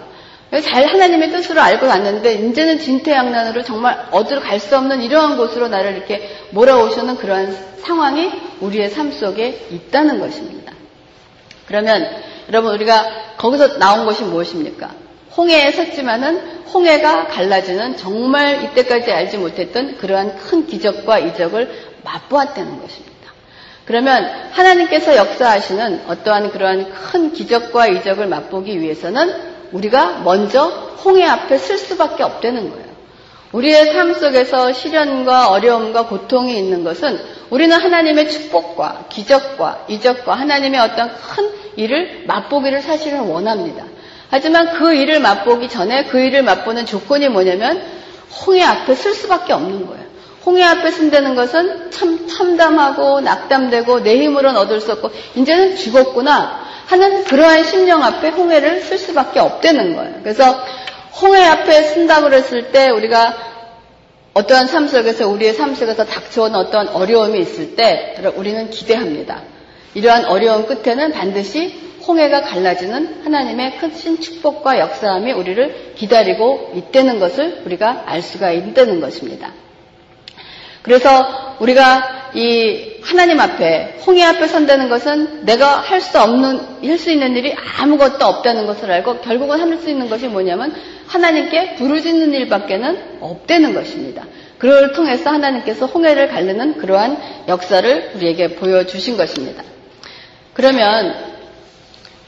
잘 0.51 0.87
하나님의 0.87 1.31
뜻으로 1.31 1.61
알고 1.61 1.87
왔는데 1.87 2.35
이제는 2.35 2.79
진퇴양난으로 2.79 3.63
정말 3.65 4.07
어디로 4.11 4.41
갈 4.41 4.59
수 4.59 4.77
없는 4.77 5.03
이러한 5.03 5.37
곳으로 5.37 5.69
나를 5.69 5.97
이렇게 5.97 6.29
몰아오시는 6.51 7.17
그러한 7.17 7.57
상황이 7.83 8.31
우리의 8.61 8.91
삶 8.91 9.13
속에 9.13 9.67
있다는 9.71 10.21
것입니다. 10.21 10.73
그러면 11.67 12.09
여러분 12.49 12.73
우리가 12.73 13.37
거기서 13.37 13.79
나온 13.79 14.07
것이 14.07 14.25
무엇입니까? 14.25 14.91
홍해에 15.37 15.71
섰지만은 15.71 16.65
홍해가 16.73 17.29
갈라지는 17.29 17.97
정말 17.97 18.65
이때까지 18.65 19.13
알지 19.13 19.37
못했던 19.39 19.99
그러한 19.99 20.37
큰 20.39 20.67
기적과 20.67 21.19
이적을 21.19 21.71
맛보았다는 22.05 22.81
것입니다. 22.81 23.19
그러면 23.85 24.29
하나님께서 24.51 25.17
역사하시는 25.17 26.03
어떠한 26.09 26.51
그러한 26.51 26.91
큰 26.91 27.33
기적과 27.33 27.87
이적을 27.87 28.27
맛보기 28.27 28.81
위해서는 28.81 29.58
우리가 29.73 30.21
먼저 30.25 30.67
홍해 31.05 31.25
앞에 31.25 31.59
쓸 31.59 31.79
수밖에 31.79 32.23
없다는 32.23 32.71
거예요. 32.71 32.89
우리의 33.53 33.93
삶 33.93 34.13
속에서 34.13 34.73
시련과 34.73 35.49
어려움과 35.49 36.07
고통이 36.07 36.59
있는 36.59 36.85
것은 36.85 37.19
우리는 37.51 37.75
하나님의 37.77 38.31
축복과 38.31 39.07
기적과 39.09 39.87
이적과 39.89 40.35
하나님의 40.35 40.81
어떤 40.81 41.11
큰 41.15 41.51
일을 41.77 42.25
맛보기를 42.27 42.83
사실은 42.83 43.21
원합니다. 43.21 43.85
하지만 44.31 44.75
그 44.75 44.93
일을 44.93 45.21
맛보기 45.21 45.69
전에 45.71 46.05
그 46.05 46.21
일을 46.21 46.43
맛보는 46.43 46.85
조건이 46.85 47.29
뭐냐면 47.29 47.83
홍해 48.47 48.63
앞에 48.63 48.95
쓸 48.95 49.15
수밖에 49.15 49.55
없는 49.55 49.87
거예요. 49.87 50.05
홍해 50.45 50.63
앞에 50.63 50.91
쓴다는 50.91 51.35
것은 51.35 51.91
참 51.91 52.27
참담하고 52.29 53.21
낙담되고 53.21 54.03
내 54.03 54.19
힘으로는 54.23 54.61
얻을 54.61 54.81
수 54.81 54.93
없고 54.93 55.11
이제는 55.37 55.77
죽었구나 55.77 56.68
하는 56.89 57.25
그러한 57.25 57.65
심령 57.65 58.03
앞에 58.03 58.31
홍해를 58.31 58.81
쓸 58.81 58.99
수밖에 58.99 59.41
없다는 59.41 59.95
거예요. 59.95 60.15
그래서 60.23 60.59
홍해 61.21 61.45
앞에 61.45 61.83
쓴다고 61.83 62.31
그랬을 62.31 62.73
때 62.73 62.89
우리가 62.89 63.37
어떠한 64.33 64.69
삶 64.69 64.89
속에서 64.89 65.29
우리의 65.29 65.53
삶 65.53 65.75
속에서 65.75 66.07
닥쳐온 66.07 66.55
어떤 66.55 66.89
어려움이 66.89 67.39
있을 67.41 67.77
때 67.77 68.17
우리는 68.37 68.71
기대합니다. 68.71 69.43
이러한 69.95 70.25
어려움 70.27 70.65
끝에는 70.67 71.13
반드시 71.13 71.79
홍해가 72.07 72.43
갈라지는 72.43 73.21
하나님의 73.23 73.79
크신 73.79 74.21
축복과 74.21 74.79
역사함이 74.79 75.33
우리를 75.33 75.93
기다리고 75.95 76.73
있다는 76.75 77.21
것을 77.21 77.65
우리가 77.67 78.05
알 78.07 78.23
수가 78.23 78.53
있다는 78.53 79.01
것입니다. 79.01 79.53
그래서 80.89 81.55
우리가 81.61 82.31
이 82.35 82.95
하나님 83.03 83.39
앞에 83.41 83.99
홍해 84.07 84.25
앞에 84.25 84.47
선다는 84.49 84.89
것은 84.89 85.45
내가 85.45 85.81
할 85.81 86.01
수 86.01 86.19
없는 86.19 86.61
할 86.83 86.97
수 86.99 87.11
있는 87.11 87.37
일이 87.37 87.55
아무것도 87.79 88.25
없다는 88.25 88.67
것을 88.67 88.91
알고 88.91 89.21
결국은 89.21 89.61
할 89.61 89.77
수 89.79 89.91
있는 89.91 90.09
것이 90.09 90.29
뭐냐면 90.29 90.75
하나님께 91.07 91.75
부르짖는 91.75 92.33
일밖에는 92.33 93.19
없다는 93.21 93.75
것입니다. 93.75 94.25
그걸 94.57 94.93
통해서 94.93 95.29
하나님께서 95.31 95.85
홍해를 95.85 96.29
가르는 96.29 96.79
그러한 96.79 97.19
역사를 97.49 98.13
우리에게 98.15 98.57
보여주신 98.57 99.19
것입니다. 99.19 99.63
그러면 100.55 101.15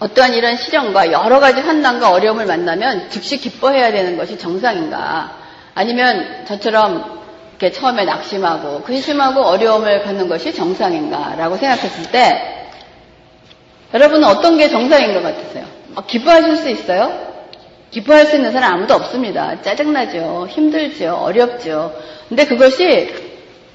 어떠한 0.00 0.34
이런 0.34 0.56
시련과 0.56 1.12
여러 1.12 1.40
가지 1.40 1.62
환난과 1.62 2.10
어려움을 2.12 2.44
만나면 2.44 3.08
즉시 3.08 3.38
기뻐해야 3.38 3.90
되는 3.90 4.18
것이 4.18 4.36
정상인가? 4.36 5.38
아니면 5.74 6.44
저처럼 6.46 7.19
이렇게 7.60 7.72
처음에 7.72 8.06
낙심하고 8.06 8.82
근심하고 8.82 9.42
어려움을 9.42 10.02
갖는 10.02 10.28
것이 10.28 10.54
정상인가라고 10.54 11.58
생각했을 11.58 12.10
때 12.10 12.70
여러분은 13.92 14.26
어떤 14.26 14.56
게 14.56 14.70
정상인 14.70 15.12
것 15.12 15.22
같으세요? 15.22 15.66
어, 15.94 16.06
기뻐하실 16.06 16.56
수 16.56 16.70
있어요? 16.70 17.28
기뻐할 17.90 18.26
수 18.26 18.36
있는 18.36 18.52
사람 18.52 18.74
아무도 18.74 18.94
없습니다. 18.94 19.60
짜증나죠. 19.60 20.46
힘들죠. 20.48 21.16
어렵죠. 21.16 21.92
근데 22.28 22.46
그것이 22.46 23.12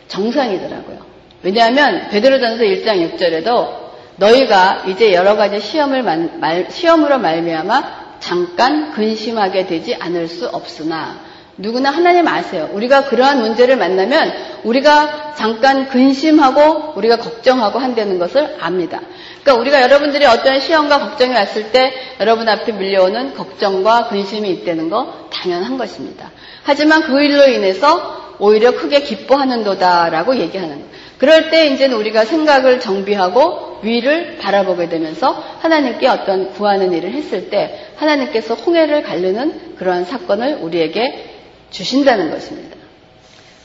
정상이더라고요. 0.08 1.06
왜냐하면 1.44 2.10
베드로전서 2.10 2.64
1장 2.64 3.18
6절에도 3.18 3.86
너희가 4.16 4.86
이제 4.88 5.14
여러 5.14 5.36
가지 5.36 5.60
시험을 5.60 6.02
말, 6.02 6.72
시험으로 6.72 7.20
말미암아 7.20 8.06
잠깐 8.20 8.94
근심하게 8.94 9.68
되지 9.68 9.96
않을 10.00 10.28
수 10.28 10.48
없으나 10.48 11.20
누구나 11.58 11.90
하나님 11.90 12.28
아세요. 12.28 12.70
우리가 12.74 13.06
그러한 13.06 13.40
문제를 13.40 13.78
만나면 13.78 14.34
우리가 14.64 15.36
잠깐 15.36 15.88
근심하고 15.88 16.94
우리가 16.98 17.18
걱정하고 17.18 17.80
한다는 17.80 18.20
것을 18.20 18.58
압니다. 18.60 19.02
그러니까 19.42 19.62
우리가 19.62 19.82
여러분들이 19.84 20.26
어떤 20.26 20.60
시험과 20.60 21.00
걱정이 21.00 21.34
왔을 21.34 21.72
때 21.72 21.94
여러분 22.20 22.50
앞에 22.50 22.74
밀려오는 22.74 23.36
걱정과 23.36 24.10
근심이 24.10 24.50
있다는 24.50 24.90
거 24.90 25.30
당연한 25.32 25.78
것입니다. 25.78 26.32
하지만 26.64 27.04
그 27.04 27.22
일로 27.22 27.48
인해서 27.48 28.36
오히려 28.40 28.72
크게 28.72 29.02
기뻐하는도다라고 29.02 30.38
얘기하는. 30.38 30.84
그럴 31.18 31.50
때 31.50 31.68
이제는 31.68 31.96
우리가 31.96 32.26
생각을 32.26 32.82
정비하고 32.82 33.80
위를 33.84 34.38
바라보게 34.42 34.90
되면서 34.90 35.32
하나님께 35.60 36.08
어떤 36.08 36.52
구하는 36.52 36.92
일을 36.92 37.12
했을 37.12 37.50
때 37.50 37.86
하나님께서 37.96 38.56
홍해를 38.56 39.04
가르는 39.04 39.76
그러한 39.78 40.04
사건을 40.04 40.60
우리에게 40.62 41.35
주신다는 41.76 42.32
것입니다. 42.32 42.78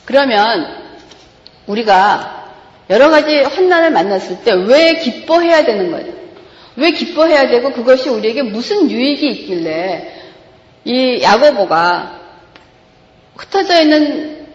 그러면 0.05 0.67
우리가 1.67 2.53
여러 2.89 3.09
가지 3.09 3.37
환난을 3.39 3.91
만났을 3.91 4.43
때 4.43 4.51
왜 4.51 4.95
기뻐해야 4.95 5.63
되는 5.63 5.91
거예요? 5.91 6.13
왜 6.75 6.91
기뻐해야 6.91 7.47
되고 7.47 7.71
그것이 7.71 8.09
우리에게 8.09 8.41
무슨 8.43 8.89
유익이 8.91 9.29
있길래 9.31 10.13
이 10.83 11.21
야고보가 11.21 12.19
흩어져 13.37 13.81
있는 13.81 14.47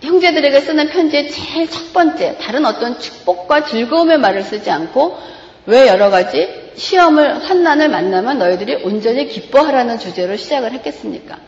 형제들에게 0.00 0.60
쓰는 0.60 0.88
편지의 0.88 1.30
제일 1.30 1.68
첫 1.68 1.92
번째, 1.92 2.36
다른 2.40 2.64
어떤 2.64 2.98
축복과 3.00 3.64
즐거움의 3.66 4.18
말을 4.18 4.42
쓰지 4.44 4.70
않고 4.70 5.18
왜 5.66 5.88
여러 5.88 6.08
가지 6.08 6.48
시험을, 6.76 7.44
환난을 7.44 7.88
만나면 7.88 8.38
너희들이 8.38 8.76
온전히 8.84 9.26
기뻐하라는 9.28 9.98
주제로 9.98 10.36
시작을 10.36 10.72
했겠습니까? 10.72 11.38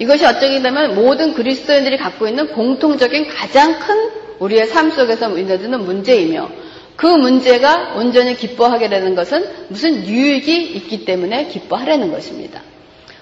이것이 0.00 0.24
어쩌게 0.24 0.62
되면 0.62 0.94
모든 0.94 1.34
그리스도인들이 1.34 1.98
갖고 1.98 2.26
있는 2.26 2.48
공통적인 2.48 3.28
가장 3.28 3.78
큰 3.78 4.10
우리의 4.38 4.66
삶 4.66 4.90
속에서 4.90 5.38
있어지는 5.38 5.84
문제이며 5.84 6.48
그 6.96 7.06
문제가 7.06 7.94
온전히 7.96 8.34
기뻐하게 8.34 8.88
되는 8.88 9.14
것은 9.14 9.44
무슨 9.68 10.06
유익이 10.06 10.72
있기 10.72 11.04
때문에 11.04 11.48
기뻐하라는 11.48 12.10
것입니다. 12.10 12.62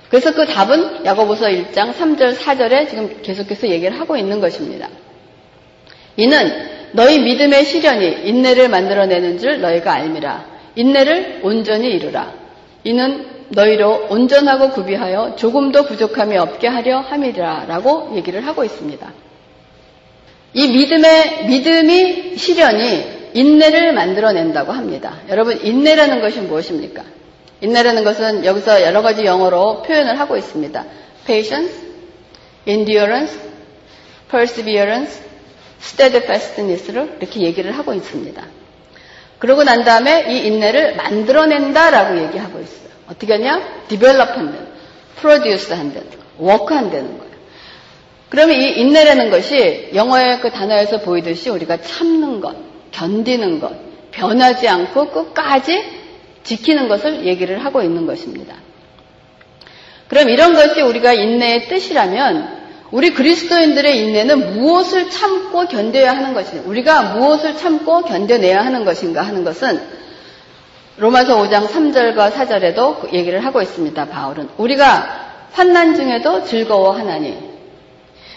그래서 0.09 0.33
그 0.33 0.47
답은 0.47 1.05
야고보서 1.05 1.47
1장 1.47 1.93
3절 1.93 2.37
4절에 2.37 2.89
지금 2.89 3.23
계속해서 3.23 3.69
얘기를 3.69 3.99
하고 3.99 4.17
있는 4.17 4.41
것입니다. 4.41 4.89
이는 6.17 6.69
너희 6.93 7.21
믿음의 7.21 7.65
시련이 7.65 8.29
인내를 8.29 8.69
만들어내는 8.69 9.39
줄 9.39 9.61
너희가 9.61 9.93
알미라. 9.93 10.47
인내를 10.77 11.41
온전히 11.43 11.89
이루라. 11.91 12.48
이는 12.85 13.27
너희로 13.51 14.07
온전하고 14.11 14.71
구비하여 14.71 15.37
조금도 15.37 15.85
부족함이 15.87 16.37
없게 16.37 16.69
하려 16.69 17.01
함이라. 17.01 17.65
라고 17.67 18.13
얘기를 18.15 18.47
하고 18.47 18.65
있습니다. 18.65 19.13
이 20.55 20.69
믿음의, 20.69 21.47
믿음이 21.47 22.37
시련이 22.37 23.19
인내를 23.35 23.93
만들어낸다고 23.93 24.73
합니다. 24.73 25.19
여러분, 25.29 25.59
인내라는 25.63 26.21
것이 26.21 26.41
무엇입니까? 26.41 27.05
인내라는 27.61 28.05
것은 28.05 28.45
여기서 28.45 28.83
여러 28.83 29.03
가지 29.03 29.25
영어로 29.25 29.83
표현을 29.83 30.19
하고 30.19 30.37
있습니다. 30.37 30.85
patience, 31.27 31.75
endurance, 32.67 33.39
perseverance, 34.31 35.23
steadfastness를 35.81 37.17
이렇게 37.21 37.41
얘기를 37.41 37.73
하고 37.73 37.95
있습니다. 37.95 38.58
그러고 39.39 39.63
난 39.63 39.85
다음에 39.85 40.27
이 40.33 40.47
인내를 40.47 40.97
만들어낸다라고 40.97 42.21
얘기하고 42.25 42.61
있어요. 42.61 42.89
어떻게 43.09 43.33
하냐? 43.35 43.87
develop 43.89 44.33
한다는, 44.33 44.69
produce 45.21 45.77
한다는, 45.77 46.09
work 46.41 46.77
한다는 46.77 47.19
거예요. 47.19 47.29
그러면 48.29 48.61
이 48.61 48.81
인내라는 48.81 49.31
것이 49.31 49.91
영어의 49.95 50.41
그 50.41 50.51
단어에서 50.51 51.01
보이듯이 51.01 51.51
우리가 51.51 51.81
참는 51.81 52.41
것, 52.41 52.57
견디는 52.91 53.61
것, 53.61 53.73
변하지 54.11 54.69
않고 54.69 55.11
끝까지 55.11 55.99
지키는 56.43 56.89
것을 56.89 57.25
얘기를 57.25 57.65
하고 57.65 57.83
있는 57.83 58.07
것입니다. 58.07 58.57
그럼 60.09 60.29
이런 60.31 60.55
것이 60.55 60.81
우리가 60.81 61.13
인내의 61.13 61.69
뜻이라면 61.69 62.59
우리 62.91 63.13
그리스도인들의 63.13 63.99
인내는 63.99 64.55
무엇을 64.55 65.11
참고 65.11 65.67
견뎌야 65.67 66.17
하는 66.17 66.33
것인가? 66.33 66.69
우리가 66.69 67.03
무엇을 67.15 67.57
참고 67.57 68.03
견뎌내야 68.03 68.61
하는 68.65 68.85
것인가 68.85 69.23
하는 69.23 69.45
것은 69.45 69.81
로마서 70.97 71.43
5장 71.43 71.67
3절과 71.69 72.33
4절에도 72.33 73.01
그 73.01 73.09
얘기를 73.13 73.45
하고 73.45 73.61
있습니다. 73.61 74.07
바울은 74.07 74.49
우리가 74.57 75.29
환난 75.53 75.95
중에도 75.95 76.45
즐거워하나니 76.45 77.49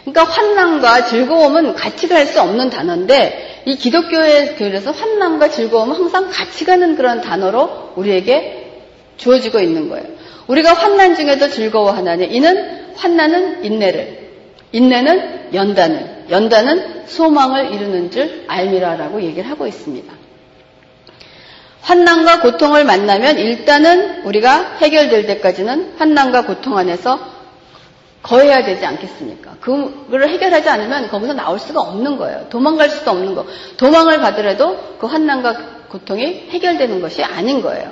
그러니까 0.04 0.24
환난과 0.24 1.06
즐거움은 1.06 1.76
같이 1.76 2.08
갈 2.08 2.26
수 2.26 2.42
없는 2.42 2.70
단어인데 2.70 3.64
이 3.66 3.76
기독교의 3.76 4.56
교회에서 4.56 4.92
환난과 4.92 5.50
즐거움은 5.50 5.96
항상 5.96 6.30
같이 6.30 6.66
가는 6.66 6.96
그런 6.96 7.22
단어로 7.22 7.94
우리에게 7.96 8.82
주어지고 9.18 9.60
있는 9.60 9.90
거예요. 9.90 10.06
우리가 10.48 10.74
환난 10.74 11.16
중에도 11.16 11.50
즐거워하나니 11.50 12.26
이는 12.26 12.94
환난은 12.96 13.64
인내를 13.64 14.21
인내는 14.72 15.54
연단을 15.54 16.26
연단은 16.30 17.08
소망을 17.08 17.74
이루는 17.74 18.12
줄 18.12 18.46
알미라라고 18.48 19.22
얘기를 19.22 19.50
하고 19.50 19.68
있습니다. 19.68 20.14
환난과 21.82 22.42
고통을 22.42 22.86
만나면 22.86 23.38
일단은 23.38 24.24
우리가 24.24 24.78
해결될 24.78 25.26
때까지는 25.26 25.96
환난과 25.98 26.46
고통 26.46 26.78
안에서 26.78 27.20
거해야 28.24 28.64
되지 28.64 28.86
않겠습니까? 28.86 29.56
그거를 29.60 30.30
해결하지 30.30 30.70
않으면 30.70 31.10
거기서 31.10 31.34
나올 31.34 31.60
수가 31.60 31.82
없는 31.82 32.18
거예요. 32.18 32.46
도망갈 32.50 32.90
수도 32.90 33.12
없는 33.12 33.34
거. 33.34 33.46
도망을 33.78 34.20
가더라도 34.20 34.78
그 35.00 35.08
환난과 35.08 35.88
고통이 35.90 36.50
해결되는 36.52 37.02
것이 37.02 37.24
아닌 37.24 37.62
거예요. 37.62 37.92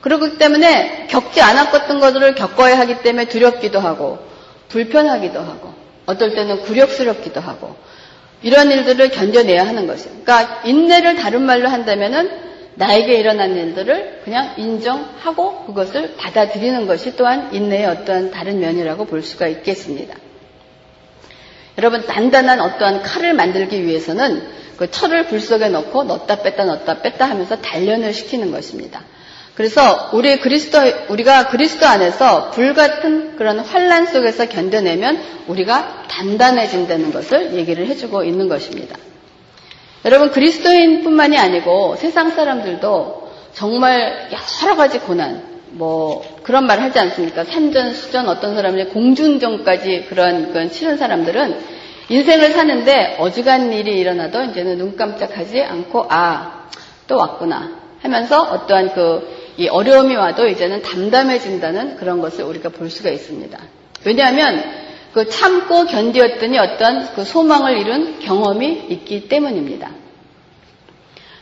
그렇기 0.00 0.38
때문에 0.38 1.06
겪지 1.10 1.42
않았던 1.42 2.00
것들을 2.00 2.34
겪어야 2.34 2.78
하기 2.80 3.02
때문에 3.02 3.26
두렵기도 3.26 3.80
하고 3.80 4.18
불편하기도 4.68 5.38
하고 5.38 5.75
어떨 6.06 6.34
때는 6.34 6.62
굴욕스럽기도 6.62 7.40
하고 7.40 7.76
이런 8.42 8.70
일들을 8.70 9.10
견뎌내야 9.10 9.66
하는 9.66 9.86
것이에요. 9.86 10.18
그러니까 10.24 10.62
인내를 10.64 11.16
다른 11.16 11.42
말로 11.42 11.68
한다면은 11.68 12.46
나에게 12.76 13.14
일어난 13.14 13.56
일들을 13.56 14.20
그냥 14.24 14.54
인정하고 14.58 15.64
그것을 15.64 16.16
받아들이는 16.16 16.86
것이 16.86 17.16
또한 17.16 17.52
인내의 17.54 17.86
어떠한 17.86 18.30
다른 18.30 18.60
면이라고 18.60 19.06
볼 19.06 19.22
수가 19.22 19.48
있겠습니다. 19.48 20.14
여러분 21.78 22.06
단단한 22.06 22.60
어떠한 22.60 23.02
칼을 23.02 23.34
만들기 23.34 23.84
위해서는 23.84 24.46
그 24.76 24.90
철을 24.90 25.26
불 25.26 25.40
속에 25.40 25.68
넣고 25.68 26.04
넣었다 26.04 26.42
뺐다 26.42 26.64
넣었다 26.64 27.00
뺐다 27.00 27.28
하면서 27.28 27.60
단련을 27.60 28.12
시키는 28.12 28.50
것입니다. 28.50 29.02
그래서 29.56 30.10
우리 30.12 30.38
그리스도 30.38 30.78
우리가 31.08 31.48
그리스도 31.48 31.86
안에서 31.86 32.50
불 32.50 32.74
같은 32.74 33.36
그런 33.36 33.58
환란 33.58 34.06
속에서 34.06 34.46
견뎌내면 34.46 35.18
우리가 35.48 36.04
단단해진다는 36.08 37.10
것을 37.10 37.54
얘기를 37.54 37.86
해주고 37.86 38.24
있는 38.24 38.48
것입니다. 38.48 38.96
여러분 40.04 40.30
그리스도인뿐만이 40.30 41.38
아니고 41.38 41.96
세상 41.96 42.30
사람들도 42.30 43.32
정말 43.54 44.28
여러 44.62 44.76
가지 44.76 44.98
고난, 44.98 45.42
뭐 45.70 46.22
그런 46.42 46.66
말을 46.66 46.84
하지 46.84 46.98
않습니까? 46.98 47.44
산전, 47.44 47.94
수전 47.94 48.28
어떤 48.28 48.54
사람이 48.54 48.84
공중전까지 48.86 50.06
그런 50.10 50.52
건 50.52 50.70
치른 50.70 50.98
사람들은 50.98 51.76
인생을 52.10 52.52
사는데 52.52 53.16
어지간 53.18 53.72
일이 53.72 53.98
일어나도 53.98 54.44
이제는 54.44 54.76
눈 54.76 54.96
깜짝하지 54.96 55.62
않고 55.62 56.06
아 56.10 56.66
또 57.06 57.16
왔구나 57.16 57.70
하면서 58.02 58.42
어떠한 58.42 58.94
그 58.94 59.45
이 59.58 59.68
어려움이 59.68 60.14
와도 60.16 60.46
이제는 60.48 60.82
담담해진다는 60.82 61.96
그런 61.96 62.20
것을 62.20 62.44
우리가 62.44 62.68
볼 62.68 62.90
수가 62.90 63.10
있습니다. 63.10 63.58
왜냐하면 64.04 64.62
그 65.12 65.28
참고 65.28 65.86
견디었더니 65.86 66.58
어떤 66.58 67.14
그 67.14 67.24
소망을 67.24 67.78
이룬 67.78 68.20
경험이 68.20 68.86
있기 68.90 69.28
때문입니다. 69.28 69.90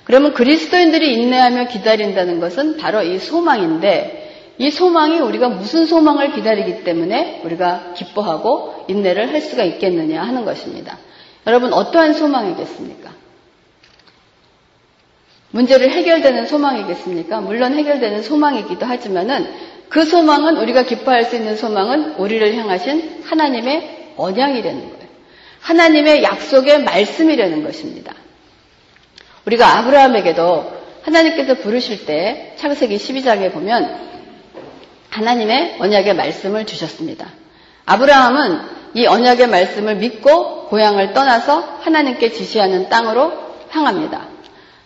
그러면 0.04 0.34
그리스도인들이 0.34 1.14
인내하며 1.14 1.68
기다린다는 1.68 2.38
것은 2.38 2.76
바로 2.76 3.02
이 3.02 3.18
소망인데 3.18 4.24
이 4.58 4.70
소망이 4.70 5.18
우리가 5.18 5.48
무슨 5.48 5.86
소망을 5.86 6.32
기다리기 6.32 6.84
때문에 6.84 7.40
우리가 7.44 7.94
기뻐하고 7.96 8.84
인내를 8.88 9.32
할 9.32 9.40
수가 9.40 9.64
있겠느냐 9.64 10.22
하는 10.22 10.44
것입니다. 10.44 10.98
여러분 11.46 11.72
어떠한 11.72 12.14
소망이겠습니까? 12.14 13.03
문제를 15.54 15.90
해결되는 15.90 16.46
소망이겠습니까? 16.46 17.40
물론 17.40 17.74
해결되는 17.74 18.22
소망이기도 18.22 18.86
하지만은 18.86 19.48
그 19.88 20.04
소망은 20.04 20.56
우리가 20.56 20.82
기뻐할 20.82 21.26
수 21.26 21.36
있는 21.36 21.56
소망은 21.56 22.16
우리를 22.16 22.56
향하신 22.56 23.22
하나님의 23.24 24.14
언약이라는 24.16 24.80
거예요. 24.80 25.04
하나님의 25.60 26.24
약속의 26.24 26.82
말씀이라는 26.82 27.62
것입니다. 27.62 28.14
우리가 29.46 29.78
아브라함에게도 29.78 30.72
하나님께서 31.02 31.54
부르실 31.54 32.04
때 32.04 32.54
창세기 32.56 32.96
12장에 32.96 33.52
보면 33.52 34.00
하나님의 35.10 35.76
언약의 35.78 36.16
말씀을 36.16 36.66
주셨습니다. 36.66 37.28
아브라함은 37.86 38.60
이 38.94 39.06
언약의 39.06 39.46
말씀을 39.46 39.96
믿고 39.96 40.66
고향을 40.66 41.12
떠나서 41.12 41.78
하나님께 41.82 42.32
지시하는 42.32 42.88
땅으로 42.88 43.32
향합니다. 43.70 44.33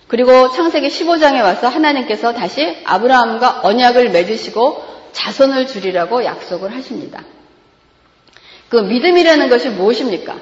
그리고 0.08 0.50
창세기 0.50 0.88
15장에 0.88 1.42
와서 1.42 1.68
하나님께서 1.68 2.32
다시 2.32 2.76
아브라함과 2.84 3.60
언약을 3.62 4.10
맺으시고 4.10 4.82
자손을 5.12 5.66
주리라고 5.66 6.24
약속을 6.24 6.74
하십니다. 6.74 7.22
그 8.68 8.76
믿음이라는 8.76 9.48
것이 9.48 9.68
무엇입니까? 9.68 10.36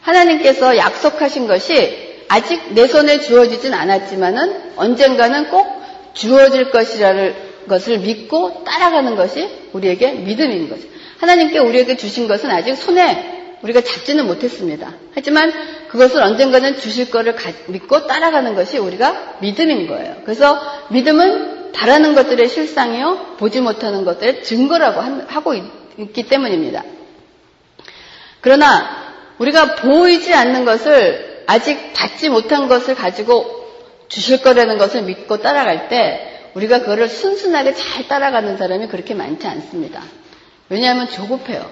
하나님께서 0.00 0.76
약속하신 0.76 1.46
것이 1.46 2.24
아직 2.28 2.72
내 2.74 2.86
손에 2.86 3.20
주어지진 3.20 3.74
않았지만은 3.74 4.72
언젠가는 4.76 5.50
꼭 5.50 5.82
주어질 6.14 6.70
것이라는 6.70 7.34
것을 7.68 7.98
믿고 7.98 8.64
따라가는 8.64 9.16
것이 9.16 9.48
우리에게 9.72 10.12
믿음인 10.12 10.68
거죠. 10.68 10.88
하나님께 11.18 11.58
우리에게 11.58 11.96
주신 11.96 12.26
것은 12.28 12.50
아직 12.50 12.74
손에 12.74 13.41
우리가 13.62 13.80
잡지는 13.80 14.26
못했습니다. 14.26 14.92
하지만 15.14 15.52
그것을 15.88 16.22
언젠가는 16.22 16.78
주실 16.78 17.10
것을 17.10 17.36
믿고 17.68 18.06
따라가는 18.06 18.54
것이 18.54 18.78
우리가 18.78 19.36
믿음인 19.40 19.86
거예요. 19.86 20.16
그래서 20.24 20.60
믿음은 20.90 21.72
바라는 21.72 22.14
것들의 22.14 22.48
실상이요, 22.48 23.36
보지 23.38 23.60
못하는 23.60 24.04
것들의 24.04 24.42
증거라고 24.42 25.00
하고 25.28 25.54
있기 25.96 26.24
때문입니다. 26.24 26.82
그러나 28.40 29.14
우리가 29.38 29.76
보이지 29.76 30.34
않는 30.34 30.64
것을 30.64 31.44
아직 31.46 31.92
받지 31.94 32.28
못한 32.28 32.68
것을 32.68 32.94
가지고 32.94 33.62
주실 34.08 34.42
거라는 34.42 34.78
것을 34.78 35.02
믿고 35.02 35.40
따라갈 35.40 35.88
때 35.88 36.50
우리가 36.54 36.80
그거를 36.80 37.08
순순하게 37.08 37.74
잘 37.74 38.08
따라가는 38.08 38.58
사람이 38.58 38.88
그렇게 38.88 39.14
많지 39.14 39.46
않습니다. 39.46 40.02
왜냐하면 40.68 41.08
조급해요. 41.08 41.70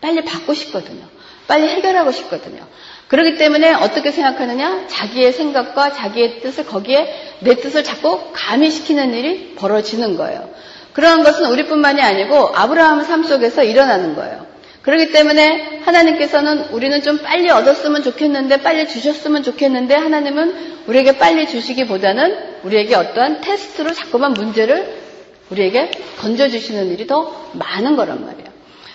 빨리 0.00 0.24
받고 0.24 0.54
싶거든요. 0.54 1.04
빨리 1.46 1.68
해결하고 1.68 2.12
싶거든요. 2.12 2.66
그렇기 3.08 3.36
때문에 3.36 3.72
어떻게 3.74 4.10
생각하느냐? 4.10 4.86
자기의 4.88 5.32
생각과 5.32 5.92
자기의 5.92 6.40
뜻을 6.40 6.66
거기에 6.66 7.36
내 7.40 7.54
뜻을 7.54 7.84
자꾸 7.84 8.20
가미시키는 8.32 9.14
일이 9.14 9.54
벌어지는 9.54 10.16
거예요. 10.16 10.50
그러한 10.92 11.22
것은 11.22 11.46
우리뿐만이 11.46 12.02
아니고 12.02 12.52
아브라함 12.54 13.02
삶 13.02 13.22
속에서 13.22 13.62
일어나는 13.62 14.16
거예요. 14.16 14.46
그렇기 14.82 15.10
때문에 15.12 15.80
하나님께서는 15.84 16.68
우리는 16.70 17.02
좀 17.02 17.18
빨리 17.18 17.50
얻었으면 17.50 18.02
좋겠는데 18.02 18.62
빨리 18.62 18.88
주셨으면 18.88 19.42
좋겠는데 19.42 19.94
하나님은 19.94 20.84
우리에게 20.86 21.18
빨리 21.18 21.48
주시기보다는 21.48 22.62
우리에게 22.62 22.94
어떠한 22.94 23.40
테스트로 23.40 23.92
자꾸만 23.92 24.32
문제를 24.32 25.02
우리에게 25.50 25.90
던져주시는 26.20 26.92
일이 26.92 27.06
더 27.06 27.50
많은 27.52 27.96
거란 27.96 28.24
말이에요. 28.24 28.48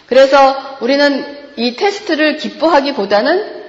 그래서 0.07 0.77
우리는 0.79 1.40
이 1.57 1.75
테스트를 1.75 2.37
기뻐하기보다는 2.37 3.61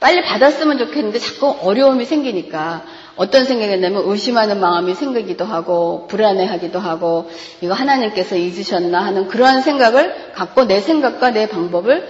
빨리 0.00 0.22
받았으면 0.22 0.78
좋겠는데 0.78 1.18
자꾸 1.18 1.56
어려움이 1.62 2.04
생기니까 2.04 2.84
어떤 3.16 3.44
생각이 3.44 3.78
냐면 3.78 4.02
의심하는 4.06 4.60
마음이 4.60 4.94
생기기도 4.94 5.44
하고 5.44 6.06
불안해하기도 6.08 6.78
하고 6.78 7.30
이거 7.60 7.72
하나님께서 7.74 8.36
잊으셨나 8.36 9.04
하는 9.04 9.28
그러한 9.28 9.62
생각을 9.62 10.32
갖고 10.34 10.64
내 10.66 10.80
생각과 10.80 11.30
내 11.30 11.48
방법을 11.48 12.06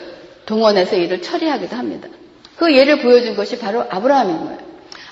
동원해서 0.46 0.96
일을 0.96 1.22
처리하기도 1.22 1.76
합니다. 1.76 2.08
그 2.56 2.74
예를 2.74 3.00
보여준 3.00 3.36
것이 3.36 3.58
바로 3.58 3.84
아브라함인 3.90 4.40
거예요. 4.44 4.58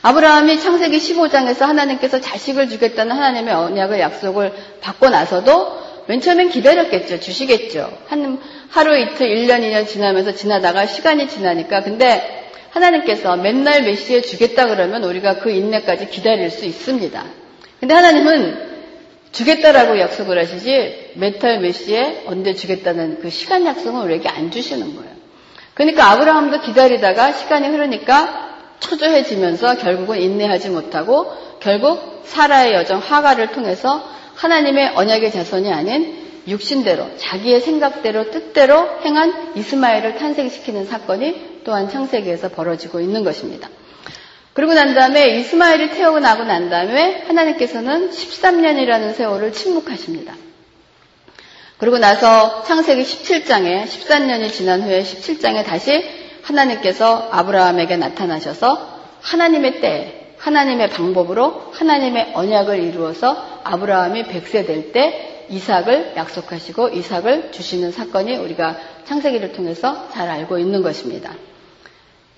아브라함이 0.03 0.59
창세기 0.59 0.99
15장에서 0.99 1.61
하나님께서 1.61 2.21
자식을 2.21 2.69
주겠다는 2.69 3.15
하나님의 3.15 3.55
언약을 3.55 4.01
약속을 4.01 4.53
받고 4.81 5.11
나서도 5.11 5.83
맨 6.07 6.21
처음엔 6.21 6.49
기다렸겠죠. 6.49 7.21
주시겠죠. 7.21 7.89
한 8.09 8.41
하루 8.73 8.97
이틀 8.97 9.29
1년 9.29 9.61
2년 9.61 9.87
지나면서 9.87 10.33
지나다가 10.33 10.87
시간이 10.87 11.29
지나니까 11.29 11.83
근데 11.83 12.51
하나님께서 12.71 13.37
맨날 13.37 13.83
몇 13.83 13.97
시에 13.97 14.23
주겠다 14.23 14.67
그러면 14.67 15.05
우리가 15.05 15.41
그 15.41 15.51
인내까지 15.51 16.09
기다릴 16.09 16.51
수 16.51 16.65
있습니다. 16.65 17.23
근데 17.81 17.95
하나님은 17.95 18.73
주겠다라고 19.31 19.99
약속을 20.01 20.39
하시지 20.39 21.13
몇 21.17 21.44
달 21.44 21.61
몇 21.61 21.73
시에 21.73 22.23
언제 22.25 22.55
주겠다는 22.55 23.21
그 23.21 23.29
시간 23.29 23.67
약속은 23.67 24.01
우리에게 24.01 24.31
안 24.31 24.51
주시는 24.51 24.97
거예요. 24.97 25.11
그러니까 25.75 26.11
아브라함도 26.13 26.63
기다리다가 26.63 27.33
시간이 27.33 27.69
흐르니까 27.69 28.57
초조해지면서 28.81 29.77
결국은 29.77 30.19
인내하지 30.19 30.71
못하고 30.71 31.31
결국 31.61 32.23
사라의 32.25 32.73
여정 32.73 33.01
화가를 33.01 33.53
통해서 33.53 34.03
하나님의 34.35 34.93
언약의 34.95 35.31
자손이 35.31 35.71
아닌 35.71 36.22
육신대로 36.47 37.17
자기의 37.19 37.61
생각대로 37.61 38.31
뜻대로 38.31 39.01
행한 39.05 39.57
이스마엘을 39.57 40.17
탄생시키는 40.17 40.87
사건이 40.87 41.61
또한 41.65 41.89
창세기에서 41.89 42.49
벌어지고 42.51 43.01
있는 43.01 43.25
것입니다. 43.25 43.69
그리고 44.53 44.75
난 44.75 44.95
다음에 44.95 45.39
이스마엘이 45.39 45.91
태어나고 45.91 46.45
난 46.45 46.69
다음에 46.69 47.23
하나님께서는 47.27 48.11
13년이라는 48.11 49.15
세월을 49.15 49.53
침묵하십니다. 49.53 50.35
그리고 51.79 51.99
나서 51.99 52.63
창세기 52.65 53.03
17장에 53.03 53.85
13년이 53.85 54.53
지난 54.53 54.83
후에 54.83 55.03
17장에 55.03 55.65
다시 55.65 56.05
하나님께서 56.43 57.29
아브라함에게 57.31 57.97
나타나셔서 57.97 59.01
하나님의 59.21 59.81
때, 59.81 60.35
하나님의 60.39 60.91
방법으로 60.91 61.73
하나님의 61.73 62.33
언약을 62.35 62.83
이루어서 62.83 63.61
아브라함이 63.65 64.25
100세 64.25 64.67
될 64.67 64.93
때 64.93 65.32
이삭을 65.51 66.13
약속하시고 66.17 66.91
이삭을 66.91 67.53
주시는 67.53 67.93
사건이 67.93 68.37
우리가 68.37 68.77
창세기를 69.05 69.53
통해서 69.53 70.09
잘 70.11 70.29
알고 70.29 70.59
있는 70.59 70.83
것입니다. 70.83 71.35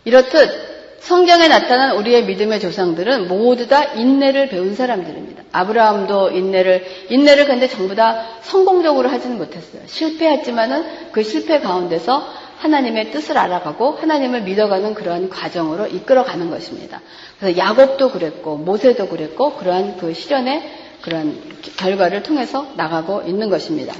이렇듯 0.04 0.74
성경에 1.00 1.48
나타난 1.48 1.96
우리의 1.96 2.24
믿음의 2.24 2.60
조상들은 2.60 3.28
모두 3.28 3.68
다 3.68 3.84
인내를 3.84 4.48
배운 4.48 4.74
사람들입니다. 4.74 5.44
아브라함도 5.52 6.30
인내를 6.30 6.84
인내를 7.10 7.46
근데 7.46 7.68
전부 7.68 7.94
다 7.94 8.24
성공적으로 8.40 9.10
하지는 9.10 9.36
못했어요. 9.36 9.82
실패했지만은 9.86 11.12
그 11.12 11.22
실패 11.22 11.60
가운데서 11.60 12.26
하나님의 12.56 13.10
뜻을 13.10 13.36
알아가고 13.36 13.92
하나님을 13.92 14.42
믿어가는 14.42 14.94
그러한 14.94 15.28
과정으로 15.28 15.88
이끌어가는 15.88 16.48
것입니다. 16.48 17.02
그래서 17.38 17.58
야곱도 17.58 18.10
그랬고 18.10 18.56
모세도 18.56 19.08
그랬고 19.08 19.56
그러한 19.56 19.98
그 19.98 20.14
시련의 20.14 20.83
그러한 21.02 21.40
결과를 21.76 22.22
통해서 22.22 22.66
나가고 22.76 23.22
있는 23.26 23.50
것입니다. 23.50 23.94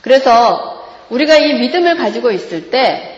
그래서 0.00 0.84
우리가 1.10 1.36
이 1.36 1.54
믿음을 1.54 1.96
가지고 1.96 2.30
있을 2.30 2.70
때 2.70 3.16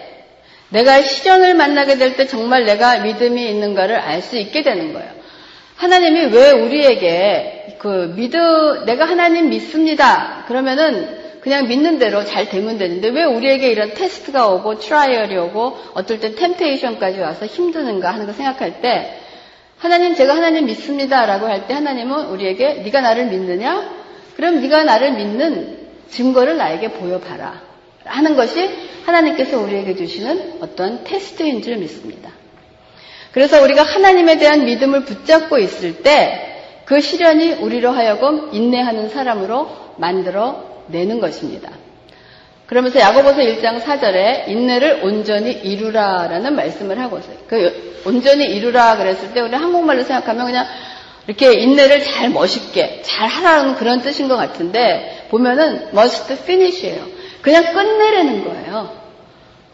내가 0.70 1.02
시련을 1.02 1.54
만나게 1.54 1.96
될 1.98 2.16
때 2.16 2.26
정말 2.26 2.64
내가 2.64 3.00
믿음이 3.00 3.48
있는가를 3.50 3.96
알 3.96 4.22
수 4.22 4.38
있게 4.38 4.62
되는 4.62 4.92
거예요. 4.92 5.10
하나님이 5.76 6.26
왜 6.26 6.50
우리에게 6.52 7.76
그 7.78 8.12
믿음, 8.16 8.84
내가 8.86 9.04
하나님 9.04 9.50
믿습니다. 9.50 10.44
그러면은 10.46 11.20
그냥 11.40 11.66
믿는 11.66 11.98
대로 11.98 12.24
잘 12.24 12.48
되면 12.48 12.78
되는데 12.78 13.08
왜 13.08 13.24
우리에게 13.24 13.68
이런 13.68 13.94
테스트가 13.94 14.48
오고 14.48 14.78
trial이 14.78 15.36
오고 15.36 15.78
어떨 15.94 16.20
땐 16.20 16.36
temptation까지 16.36 17.18
와서 17.18 17.46
힘드는가 17.46 18.12
하는 18.12 18.26
걸 18.26 18.34
생각할 18.34 18.80
때 18.80 19.18
하나님 19.82 20.14
제가 20.14 20.36
하나님 20.36 20.66
믿습니다라고 20.66 21.46
할 21.46 21.66
때 21.66 21.74
하나님은 21.74 22.26
우리에게 22.26 22.74
네가 22.84 23.00
나를 23.00 23.26
믿느냐? 23.26 23.90
그럼 24.36 24.60
네가 24.60 24.84
나를 24.84 25.12
믿는 25.12 25.78
증거를 26.08 26.56
나에게 26.56 26.92
보여봐라. 26.92 27.60
하는 28.04 28.36
것이 28.36 28.70
하나님께서 29.04 29.58
우리에게 29.60 29.94
주시는 29.96 30.58
어떤 30.60 31.04
테스트인 31.04 31.62
줄 31.62 31.76
믿습니다. 31.76 32.30
그래서 33.32 33.62
우리가 33.62 33.82
하나님에 33.82 34.38
대한 34.38 34.64
믿음을 34.64 35.04
붙잡고 35.04 35.58
있을 35.58 36.02
때 36.02 36.52
그 36.84 37.00
시련이 37.00 37.52
우리로 37.54 37.90
하여금 37.90 38.50
인내하는 38.52 39.08
사람으로 39.08 39.94
만들어 39.96 40.84
내는 40.88 41.20
것입니다. 41.20 41.70
그러면서 42.72 43.00
야고보서 43.00 43.36
1장 43.36 43.82
4절에 43.82 44.48
인내를 44.48 45.00
온전히 45.02 45.52
이루라라는 45.52 46.56
말씀을 46.56 46.98
하고 47.00 47.18
있어요. 47.18 47.36
그 47.46 48.00
온전히 48.06 48.46
이루라 48.46 48.96
그랬을 48.96 49.34
때 49.34 49.42
우리 49.42 49.54
한국말로 49.54 50.04
생각하면 50.04 50.46
그냥 50.46 50.66
이렇게 51.26 51.52
인내를 51.52 52.02
잘 52.02 52.30
멋있게 52.30 53.02
잘 53.04 53.28
하라는 53.28 53.74
그런 53.74 54.00
뜻인 54.00 54.26
것 54.26 54.36
같은데 54.36 55.26
보면은 55.28 55.88
must 55.92 56.32
finish예요. 56.32 57.04
그냥 57.42 57.74
끝내려는 57.74 58.42
거예요. 58.42 58.96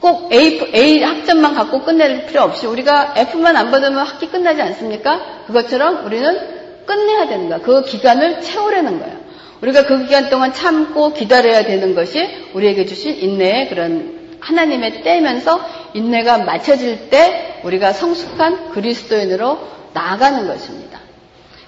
꼭 0.01 0.33
A, 0.33 0.61
A 0.75 1.01
학점만 1.01 1.55
갖고 1.55 1.85
끝낼 1.85 2.27
필요 2.27 2.43
없이 2.43 2.67
우리가 2.67 3.15
F만 3.17 3.57
안 3.57 3.71
받으면 3.71 3.97
학기 4.05 4.27
끝나지 4.27 4.61
않습니까? 4.61 5.45
그것처럼 5.47 6.05
우리는 6.05 6.85
끝내야 6.85 7.29
되는 7.29 7.49
거야. 7.49 7.61
그 7.61 7.85
기간을 7.85 8.41
채우려는 8.41 8.99
거예요. 8.99 9.18
우리가 9.61 9.87
그 9.87 10.05
기간 10.05 10.31
동안 10.31 10.53
참고 10.53 11.13
기다려야 11.13 11.65
되는 11.65 11.95
것이 11.95 12.25
우리에게 12.55 12.87
주신 12.87 13.17
인내의 13.17 13.69
그런 13.69 14.19
하나님의 14.41 15.03
때면서 15.03 15.61
인내가 15.95 16.39
맞춰질 16.39 17.11
때 17.11 17.61
우리가 17.65 17.93
성숙한 17.93 18.71
그리스도인으로 18.71 19.59
나아가는 19.95 20.47
것입니다. 20.47 21.01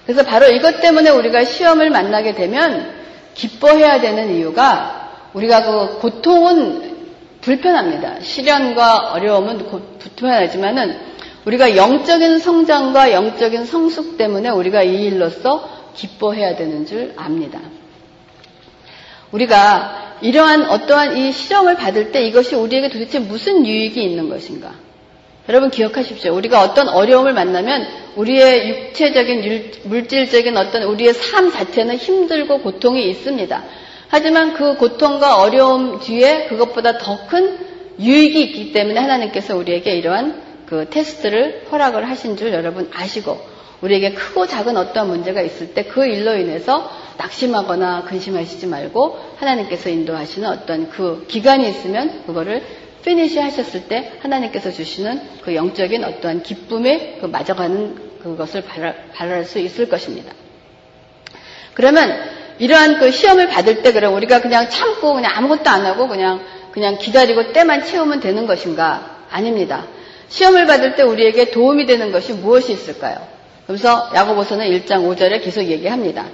그래서 0.05 0.23
바로 0.23 0.47
이것 0.47 0.81
때문에 0.81 1.09
우리가 1.09 1.43
시험을 1.43 1.89
만나게 1.89 2.33
되면 2.33 2.93
기뻐해야 3.33 3.99
되는 3.99 4.35
이유가 4.35 5.29
우리가 5.33 5.63
그 5.63 5.99
고통은 5.99 6.91
불편합니다. 7.41 8.21
시련과 8.21 9.13
어려움은 9.13 9.65
불편하지만은 9.99 11.11
우리가 11.45 11.75
영적인 11.75 12.39
성장과 12.39 13.11
영적인 13.11 13.65
성숙 13.65 14.17
때문에 14.17 14.49
우리가 14.49 14.83
이 14.83 15.05
일로서 15.05 15.67
기뻐해야 15.95 16.55
되는 16.55 16.85
줄 16.85 17.13
압니다. 17.17 17.59
우리가 19.31 20.17
이러한 20.21 20.69
어떠한 20.69 21.17
이 21.17 21.31
실험을 21.31 21.75
받을 21.75 22.11
때 22.11 22.21
이것이 22.23 22.55
우리에게 22.55 22.89
도대체 22.89 23.19
무슨 23.19 23.65
유익이 23.65 24.03
있는 24.03 24.29
것인가? 24.29 24.73
여러분 25.49 25.71
기억하십시오. 25.71 26.33
우리가 26.35 26.61
어떤 26.61 26.87
어려움을 26.87 27.33
만나면 27.33 27.87
우리의 28.15 28.69
육체적인 28.69 29.71
물질적인 29.83 30.55
어떤 30.55 30.83
우리의 30.83 31.13
삶 31.13 31.51
자체는 31.51 31.97
힘들고 31.97 32.59
고통이 32.59 33.09
있습니다. 33.09 33.63
하지만 34.09 34.53
그 34.53 34.75
고통과 34.77 35.37
어려움 35.41 35.99
뒤에 35.99 36.45
그것보다 36.47 36.97
더 36.97 37.25
큰 37.27 37.57
유익이 37.99 38.41
있기 38.43 38.73
때문에 38.73 38.99
하나님께서 38.99 39.55
우리에게 39.55 39.95
이러한 39.95 40.41
그 40.65 40.89
테스트를 40.89 41.65
허락을 41.71 42.09
하신 42.09 42.37
줄 42.37 42.53
여러분 42.53 42.89
아시고 42.93 43.39
우리에게 43.81 44.13
크고 44.13 44.47
작은 44.47 44.77
어떠한 44.77 45.09
문제가 45.09 45.41
있을 45.41 45.73
때 45.73 45.83
그 45.83 46.05
일로 46.05 46.35
인해서 46.35 46.89
낙심하거나 47.21 48.05
근심하시지 48.05 48.67
말고 48.67 49.17
하나님께서 49.37 49.89
인도하시는 49.89 50.47
어떤 50.49 50.89
그 50.89 51.25
기간이 51.27 51.69
있으면 51.69 52.23
그거를 52.25 52.63
피니시 53.03 53.39
하셨을 53.39 53.87
때 53.87 54.13
하나님께서 54.21 54.71
주시는 54.71 55.21
그 55.43 55.55
영적인 55.55 56.03
어떠한 56.03 56.43
기쁨에 56.43 57.17
그 57.21 57.27
맞아가는 57.27 58.19
그것을 58.21 58.63
바랄 59.13 59.45
수 59.45 59.59
있을 59.59 59.89
것입니다. 59.89 60.31
그러면 61.73 62.11
이러한 62.59 62.99
그 62.99 63.11
시험을 63.11 63.47
받을 63.47 63.81
때 63.81 63.91
그럼 63.91 64.13
우리가 64.15 64.41
그냥 64.41 64.69
참고 64.69 65.13
그냥 65.13 65.31
아무것도 65.35 65.69
안 65.69 65.85
하고 65.85 66.07
그냥 66.07 66.41
그냥 66.71 66.97
기다리고 66.97 67.53
때만 67.53 67.83
채우면 67.85 68.19
되는 68.19 68.45
것인가? 68.45 69.25
아닙니다. 69.29 69.87
시험을 70.29 70.65
받을 70.67 70.95
때 70.95 71.03
우리에게 71.03 71.51
도움이 71.51 71.85
되는 71.85 72.11
것이 72.11 72.33
무엇이 72.33 72.71
있을까요? 72.71 73.17
그래서 73.67 74.09
야고보서는 74.13 74.67
1장 74.67 75.05
5절에 75.07 75.43
계속 75.43 75.63
얘기합니다. 75.63 76.25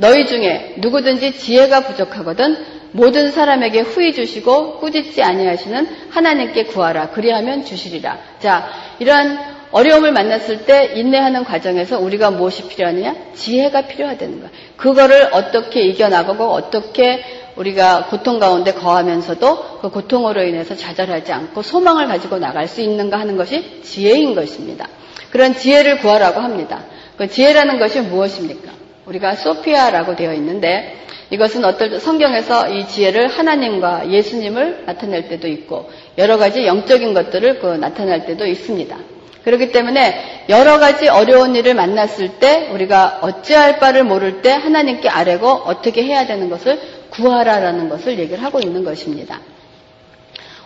너희 0.00 0.26
중에 0.26 0.76
누구든지 0.78 1.38
지혜가 1.38 1.80
부족하거든 1.80 2.56
모든 2.92 3.30
사람에게 3.30 3.80
후히 3.80 4.14
주시고 4.14 4.78
꾸짖지 4.78 5.22
아니하시는 5.22 5.86
하나님께 6.10 6.64
구하라 6.64 7.10
그리하면 7.10 7.64
주시리라. 7.64 8.18
자, 8.40 8.68
이러한 8.98 9.60
어려움을 9.72 10.10
만났을 10.10 10.64
때 10.64 10.92
인내하는 10.96 11.44
과정에서 11.44 12.00
우리가 12.00 12.32
무엇이 12.32 12.66
필요하느냐? 12.66 13.14
지혜가 13.34 13.82
필요하다는 13.82 14.40
거야. 14.40 14.50
그거를 14.76 15.28
어떻게 15.32 15.82
이겨나가고 15.82 16.44
어떻게 16.44 17.22
우리가 17.54 18.06
고통 18.06 18.38
가운데 18.38 18.72
거하면서도 18.72 19.80
그 19.82 19.90
고통으로 19.90 20.42
인해서 20.42 20.74
좌절하지 20.74 21.30
않고 21.30 21.62
소망을 21.62 22.08
가지고 22.08 22.38
나갈 22.38 22.66
수 22.66 22.80
있는가 22.80 23.20
하는 23.20 23.36
것이 23.36 23.82
지혜인 23.82 24.34
것입니다. 24.34 24.88
그런 25.30 25.54
지혜를 25.54 25.98
구하라고 25.98 26.40
합니다. 26.40 26.84
그 27.16 27.28
지혜라는 27.28 27.78
것이 27.78 28.00
무엇입니까? 28.00 28.79
우리가 29.06 29.36
소피아라고 29.36 30.16
되어 30.16 30.34
있는데 30.34 30.96
이것은 31.30 31.64
어떨 31.64 32.00
성경에서 32.00 32.68
이 32.70 32.86
지혜를 32.88 33.28
하나님과 33.28 34.10
예수님을 34.10 34.84
나타낼 34.86 35.28
때도 35.28 35.48
있고 35.48 35.90
여러 36.18 36.36
가지 36.38 36.66
영적인 36.66 37.14
것들을 37.14 37.60
그 37.60 37.66
나타낼 37.66 38.26
때도 38.26 38.46
있습니다. 38.46 38.96
그렇기 39.44 39.72
때문에 39.72 40.44
여러 40.50 40.78
가지 40.78 41.08
어려운 41.08 41.56
일을 41.56 41.74
만났을 41.74 42.40
때 42.40 42.68
우리가 42.72 43.20
어찌할 43.22 43.78
바를 43.78 44.04
모를 44.04 44.42
때 44.42 44.50
하나님께 44.50 45.08
아뢰고 45.08 45.48
어떻게 45.48 46.02
해야 46.02 46.26
되는 46.26 46.50
것을 46.50 46.78
구하라라는 47.10 47.88
것을 47.88 48.18
얘기를 48.18 48.42
하고 48.44 48.60
있는 48.60 48.84
것입니다. 48.84 49.40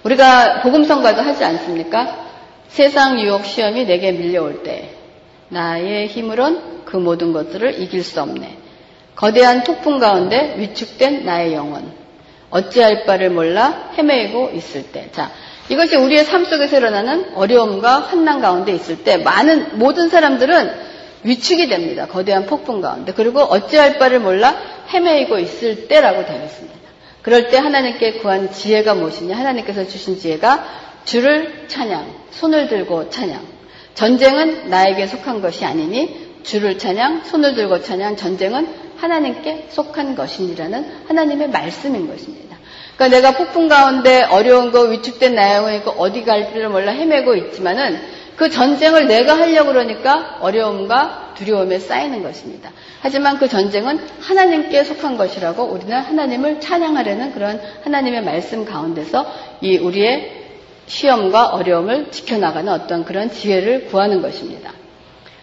우리가 0.02 0.62
복음성과도 0.62 1.22
하지 1.22 1.44
않습니까? 1.44 2.24
세상 2.68 3.20
유혹 3.20 3.46
시험이 3.46 3.84
내게 3.84 4.10
밀려올 4.12 4.62
때 4.62 4.93
나의 5.54 6.08
힘으론 6.08 6.84
그 6.84 6.96
모든 6.96 7.32
것들을 7.32 7.80
이길 7.80 8.02
수 8.02 8.20
없네. 8.20 8.58
거대한 9.14 9.62
폭풍 9.62 10.00
가운데 10.00 10.56
위축된 10.58 11.24
나의 11.24 11.54
영혼. 11.54 11.92
어찌할 12.50 13.04
바를 13.04 13.30
몰라 13.30 13.90
헤매고 13.96 14.50
있을 14.54 14.92
때. 14.92 15.08
자, 15.12 15.30
이것이 15.68 15.96
우리의 15.96 16.24
삶 16.24 16.44
속에서 16.44 16.76
일어나는 16.76 17.34
어려움과 17.34 18.00
환난 18.00 18.40
가운데 18.40 18.72
있을 18.72 19.04
때 19.04 19.16
많은 19.16 19.78
모든 19.78 20.08
사람들은 20.08 20.70
위축이 21.22 21.68
됩니다. 21.68 22.06
거대한 22.06 22.46
폭풍 22.46 22.80
가운데. 22.80 23.12
그리고 23.12 23.40
어찌할 23.40 23.98
바를 23.98 24.20
몰라 24.20 24.54
헤매이고 24.92 25.38
있을 25.38 25.88
때라고 25.88 26.26
되어 26.26 26.44
있습니다. 26.44 26.74
그럴 27.22 27.48
때 27.48 27.56
하나님께 27.56 28.14
구한 28.18 28.52
지혜가 28.52 28.94
무엇이냐? 28.94 29.34
하나님께서 29.36 29.86
주신 29.86 30.18
지혜가 30.18 30.64
주를 31.04 31.66
찬양, 31.68 32.12
손을 32.32 32.68
들고 32.68 33.08
찬양. 33.08 33.53
전쟁은 33.94 34.70
나에게 34.70 35.06
속한 35.06 35.40
것이 35.40 35.64
아니니 35.64 36.34
주를 36.42 36.78
찬양, 36.78 37.24
손을 37.24 37.54
들고 37.54 37.82
찬양, 37.82 38.16
전쟁은 38.16 38.68
하나님께 38.96 39.68
속한 39.70 40.14
것이니라는 40.14 41.06
하나님의 41.08 41.50
말씀인 41.50 42.08
것입니다. 42.08 42.56
그러니까 42.96 43.16
내가 43.16 43.36
폭풍 43.36 43.68
가운데 43.68 44.22
어려운 44.22 44.70
거 44.70 44.82
위축된 44.82 45.34
나영이 45.34 45.78
있고 45.78 45.92
어디 45.92 46.24
갈지를 46.24 46.68
몰라 46.68 46.92
헤매고 46.92 47.34
있지만은 47.34 48.00
그 48.36 48.50
전쟁을 48.50 49.06
내가 49.06 49.38
하려고 49.38 49.72
그러니까 49.72 50.38
어려움과 50.40 51.34
두려움에 51.36 51.78
쌓이는 51.78 52.22
것입니다. 52.22 52.70
하지만 53.00 53.38
그 53.38 53.48
전쟁은 53.48 53.98
하나님께 54.20 54.84
속한 54.84 55.16
것이라고 55.16 55.64
우리는 55.64 55.96
하나님을 55.96 56.60
찬양하려는 56.60 57.32
그런 57.32 57.60
하나님의 57.84 58.22
말씀 58.22 58.64
가운데서 58.64 59.26
이 59.60 59.78
우리의 59.78 60.43
시험과 60.86 61.48
어려움을 61.48 62.10
지켜나가는 62.10 62.72
어떤 62.72 63.04
그런 63.04 63.30
지혜를 63.30 63.86
구하는 63.86 64.22
것입니다. 64.22 64.72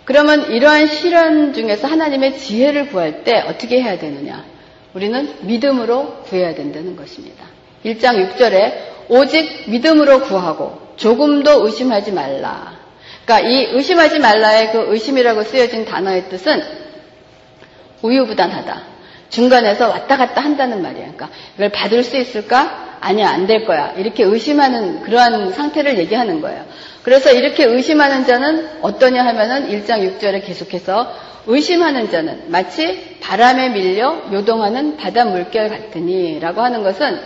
그러면 0.06 0.52
이러한 0.52 0.88
시련 0.88 1.54
중에서 1.54 1.88
하나님의 1.88 2.38
지혜를 2.38 2.90
구할 2.90 3.24
때 3.24 3.44
어떻게 3.48 3.82
해야 3.82 3.98
되느냐? 3.98 4.44
우리는 4.94 5.36
믿음으로 5.42 6.24
구해야 6.24 6.54
된다는 6.54 6.96
것입니다. 6.96 7.46
1장 7.86 8.36
6절에 8.36 8.74
오직 9.10 9.70
믿음으로 9.70 10.22
구하고 10.22 10.80
조금도 10.98 11.66
의심하지 11.66 12.12
말라. 12.12 12.80
그러니까 13.26 13.50
이 13.50 13.70
의심하지 13.72 14.20
말라의 14.20 14.72
그 14.72 14.86
의심이라고 14.94 15.44
쓰여진 15.44 15.86
단어의 15.86 16.30
뜻은 16.30 16.62
우유부단하다. 18.02 18.82
중간에서 19.30 19.88
왔다 19.88 20.18
갔다 20.18 20.42
한다는 20.42 20.82
말이에요. 20.82 21.14
그러니까 21.14 21.30
이걸 21.56 21.70
받을 21.70 22.04
수 22.04 22.18
있을까? 22.18 22.91
아니야, 23.02 23.30
안 23.32 23.48
될 23.48 23.66
거야. 23.66 23.94
이렇게 23.98 24.24
의심하는 24.24 25.02
그러한 25.02 25.52
상태를 25.52 25.98
얘기하는 25.98 26.40
거예요. 26.40 26.64
그래서 27.04 27.32
이렇게 27.32 27.64
의심하는 27.66 28.26
자는 28.26 28.70
어떠냐 28.82 29.26
하면은 29.26 29.70
1장 29.70 30.20
6절에 30.20 30.46
계속해서 30.46 31.12
의심하는 31.48 32.12
자는 32.12 32.44
마치 32.52 33.18
바람에 33.20 33.70
밀려 33.70 34.22
요동하는 34.32 34.98
바다 34.98 35.26
물결 35.26 35.70
같으니 35.70 36.40
라고 36.40 36.62
하는 36.62 36.84
것은 36.84 37.20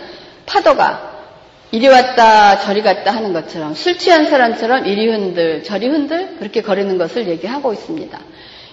파도가 0.46 1.14
이리 1.72 1.88
왔다 1.88 2.58
저리 2.60 2.80
갔다 2.80 3.10
하는 3.10 3.34
것처럼 3.34 3.74
술 3.74 3.98
취한 3.98 4.24
사람처럼 4.30 4.86
이리 4.86 5.08
흔들 5.10 5.62
저리 5.62 5.88
흔들 5.88 6.36
그렇게 6.38 6.62
거리는 6.62 6.96
것을 6.96 7.28
얘기하고 7.28 7.74
있습니다. 7.74 8.18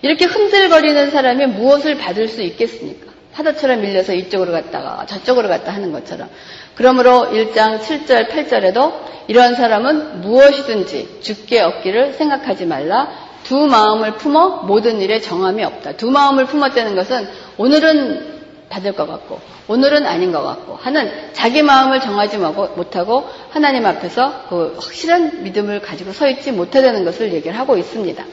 이렇게 0.03 0.25
흔들거리는 0.25 1.11
사람이 1.11 1.47
무엇을 1.47 1.97
받을 1.97 2.29
수 2.29 2.41
있겠습니까? 2.41 3.11
파도처럼 3.33 3.81
밀려서 3.81 4.13
이쪽으로 4.13 4.51
갔다가 4.51 5.05
저쪽으로 5.05 5.49
갔다 5.49 5.73
하는 5.73 5.91
것처럼. 5.91 6.29
그러므로 6.75 7.29
1장 7.31 7.79
7절, 7.79 8.29
8절에도 8.29 8.93
이런 9.27 9.55
사람은 9.55 10.21
무엇이든지 10.21 11.19
죽게 11.21 11.61
얻기를 11.61 12.13
생각하지 12.13 12.65
말라. 12.65 13.09
두 13.43 13.67
마음을 13.67 14.13
품어 14.15 14.63
모든 14.63 15.01
일에 15.01 15.19
정함이 15.19 15.63
없다. 15.63 15.93
두 15.93 16.09
마음을 16.11 16.45
품었다는 16.45 16.95
것은 16.95 17.27
오늘은 17.57 18.33
받을 18.69 18.93
것 18.93 19.07
같고 19.07 19.39
오늘은 19.67 20.07
아닌 20.07 20.31
것 20.31 20.41
같고 20.41 20.75
하는 20.75 21.11
자기 21.33 21.61
마음을 21.61 22.01
정하지 22.01 22.37
못하고 22.37 23.29
하나님 23.51 23.85
앞에서 23.85 24.45
그 24.49 24.75
확실한 24.79 25.43
믿음을 25.43 25.81
가지고 25.81 26.11
서 26.11 26.27
있지 26.27 26.51
못하다는 26.51 27.05
것을 27.05 27.33
얘기를 27.33 27.57
하고 27.57 27.77
있습니다. 27.77 28.25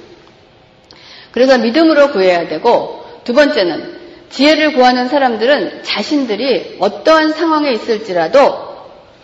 그래서 1.32 1.58
믿음으로 1.58 2.12
구해야 2.12 2.48
되고 2.48 3.04
두 3.24 3.34
번째는 3.34 3.99
지혜를 4.30 4.74
구하는 4.74 5.08
사람들은 5.08 5.82
자신들이 5.82 6.76
어떠한 6.78 7.32
상황에 7.32 7.72
있을지라도 7.72 8.70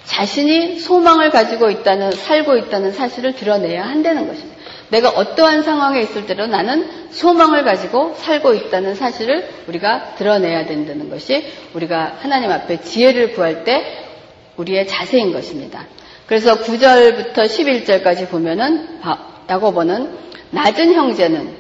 자신이 0.05 0.79
소망을 0.79 1.31
가지고 1.31 1.71
있다는, 1.71 2.13
살고 2.13 2.57
있다는 2.57 2.93
사실을 2.93 3.35
드러내야 3.35 3.83
한다는 3.83 4.29
것입니다. 4.29 4.57
내가 4.89 5.09
어떠한 5.09 5.63
상황에 5.63 6.01
있을 6.01 6.27
때도 6.27 6.47
나는 6.47 6.89
소망을 7.11 7.65
가지고 7.65 8.15
살고 8.17 8.55
있다는 8.55 8.95
사실을 8.95 9.49
우리가 9.67 10.15
드러내야 10.15 10.67
된다는 10.67 11.11
것이 11.11 11.45
우리가 11.75 12.19
하나님 12.21 12.53
앞에 12.53 12.81
지혜를 12.83 13.33
구할 13.33 13.65
때 13.65 14.05
우리의 14.57 14.87
자세인 14.87 15.33
것입니다. 15.33 15.87
그래서 16.27 16.61
9절부터 16.61 17.35
11절까지 17.35 18.29
보면은 18.29 19.01
야고보는 19.49 20.19
낮은 20.51 20.95
형제는 20.95 21.55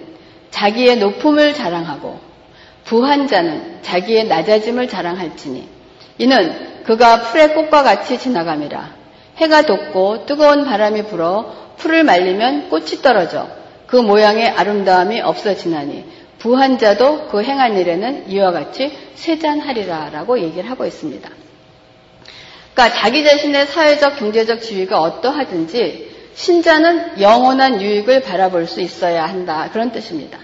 자기의 0.51 0.99
높음을 0.99 1.55
자랑하고 1.55 2.26
부한 2.87 3.27
자는 3.27 3.83
자기의 3.83 4.27
낮아짐을 4.29 4.89
자랑할지니 4.89 5.69
이는 6.19 6.83
그가 6.85 7.23
풀의 7.23 7.55
꽃과 7.55 7.83
같이 7.83 8.19
지나감이라 8.19 8.95
해가 9.37 9.63
돋고 9.63 10.25
뜨거운 10.27 10.65
바람이 10.65 11.03
불어 11.05 11.75
풀을 11.77 12.05
말리면 12.05 12.71
꽃이 12.71 13.03
떨어져 13.03 13.49
그 13.87 13.97
모양의 13.97 14.49
아름다움이 14.49 15.21
없어지나니 15.21 16.05
부한 16.39 16.79
자도 16.79 17.29
그 17.29 17.43
행한 17.43 17.77
일에는 17.77 18.31
이와 18.31 18.53
같이 18.53 18.97
쇠잔하리라 19.15 20.11
라고 20.11 20.39
얘기를 20.39 20.71
하고 20.71 20.87
있습니다. 20.87 21.29
그러니까 22.73 22.99
자기 23.01 23.25
자신의 23.25 23.67
사회적 23.67 24.19
경제적 24.19 24.61
지위가 24.63 25.01
어떠하든지 25.01 26.15
신자는 26.35 27.21
영원한 27.21 27.81
유익을 27.81 28.21
바라볼 28.23 28.67
수 28.67 28.81
있어야 28.81 29.25
한다 29.27 29.71
그런 29.73 29.91
뜻입니다. 29.91 30.39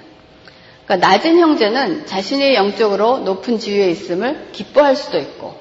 그러니까 0.85 1.09
낮은 1.09 1.39
형제는 1.39 2.07
자신의 2.07 2.55
영적으로 2.55 3.19
높은 3.19 3.59
지위에 3.59 3.91
있음을 3.91 4.49
기뻐할 4.53 4.97
수도 4.97 5.19
있고 5.19 5.61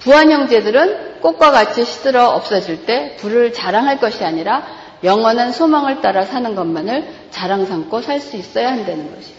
부한 0.00 0.30
형제들은 0.30 1.20
꽃과 1.20 1.50
같이 1.50 1.84
시들어 1.84 2.28
없어질 2.30 2.86
때 2.86 3.16
불을 3.18 3.52
자랑할 3.52 3.98
것이 3.98 4.24
아니라 4.24 4.66
영원한 5.04 5.52
소망을 5.52 6.00
따라 6.00 6.24
사는 6.24 6.54
것만을 6.54 7.06
자랑 7.30 7.66
삼고 7.66 8.02
살 8.02 8.20
수 8.20 8.36
있어야 8.36 8.68
한다는 8.68 9.14
것이에요. 9.14 9.38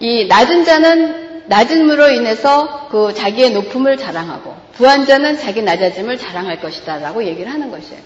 이 0.00 0.26
낮은 0.26 0.64
자는 0.64 1.44
낮음으로 1.46 2.10
인해서 2.10 2.88
그 2.90 3.12
자기의 3.12 3.50
높음을 3.50 3.96
자랑하고 3.98 4.54
부한 4.72 5.06
자는 5.06 5.38
자기 5.38 5.62
낮아짐을 5.62 6.18
자랑할 6.18 6.60
것이다라고 6.60 7.24
얘기를 7.24 7.52
하는 7.52 7.70
것이에요. 7.70 8.00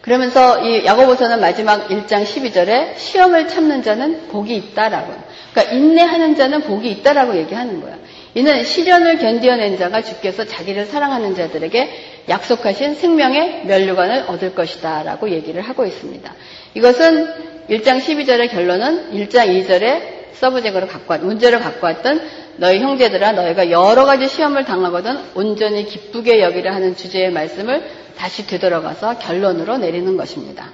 그러면서 0.00 0.60
이 0.60 0.84
야고보서는 0.84 1.40
마지막 1.40 1.88
1장 1.88 2.24
12절에 2.24 2.96
시험을 2.96 3.48
참는 3.48 3.82
자는 3.82 4.28
복이 4.28 4.54
있다라고. 4.56 5.12
그러니까 5.52 5.74
인내하는 5.74 6.36
자는 6.36 6.62
복이 6.62 6.90
있다라고 6.90 7.36
얘기하는 7.36 7.80
거야. 7.80 7.96
이는 8.34 8.64
시련을 8.64 9.18
견디어낸 9.18 9.78
자가 9.78 10.02
주께서 10.02 10.44
자기를 10.44 10.86
사랑하는 10.86 11.34
자들에게 11.34 12.24
약속하신 12.28 12.94
생명의 12.94 13.64
면류관을 13.66 14.24
얻을 14.28 14.54
것이다 14.54 15.02
라고 15.02 15.30
얘기를 15.30 15.62
하고 15.62 15.86
있습니다. 15.86 16.34
이것은 16.74 17.26
1장 17.70 18.00
12절의 18.00 18.50
결론은 18.50 19.12
1장 19.12 19.48
2절에 19.48 20.18
서브젝으로 20.34 20.86
갖고 20.86 21.12
왔, 21.14 21.22
문제를 21.22 21.58
갖고 21.58 21.86
왔던 21.86 22.20
너희 22.58 22.80
형제들아 22.80 23.32
너희가 23.32 23.70
여러 23.70 24.04
가지 24.04 24.28
시험을 24.28 24.64
당하거든 24.64 25.18
온전히 25.34 25.84
기쁘게 25.86 26.40
여기려 26.40 26.72
하는 26.72 26.96
주제의 26.96 27.32
말씀을 27.32 27.82
다시 28.16 28.46
되돌아가서 28.46 29.18
결론으로 29.18 29.78
내리는 29.78 30.16
것입니다. 30.16 30.70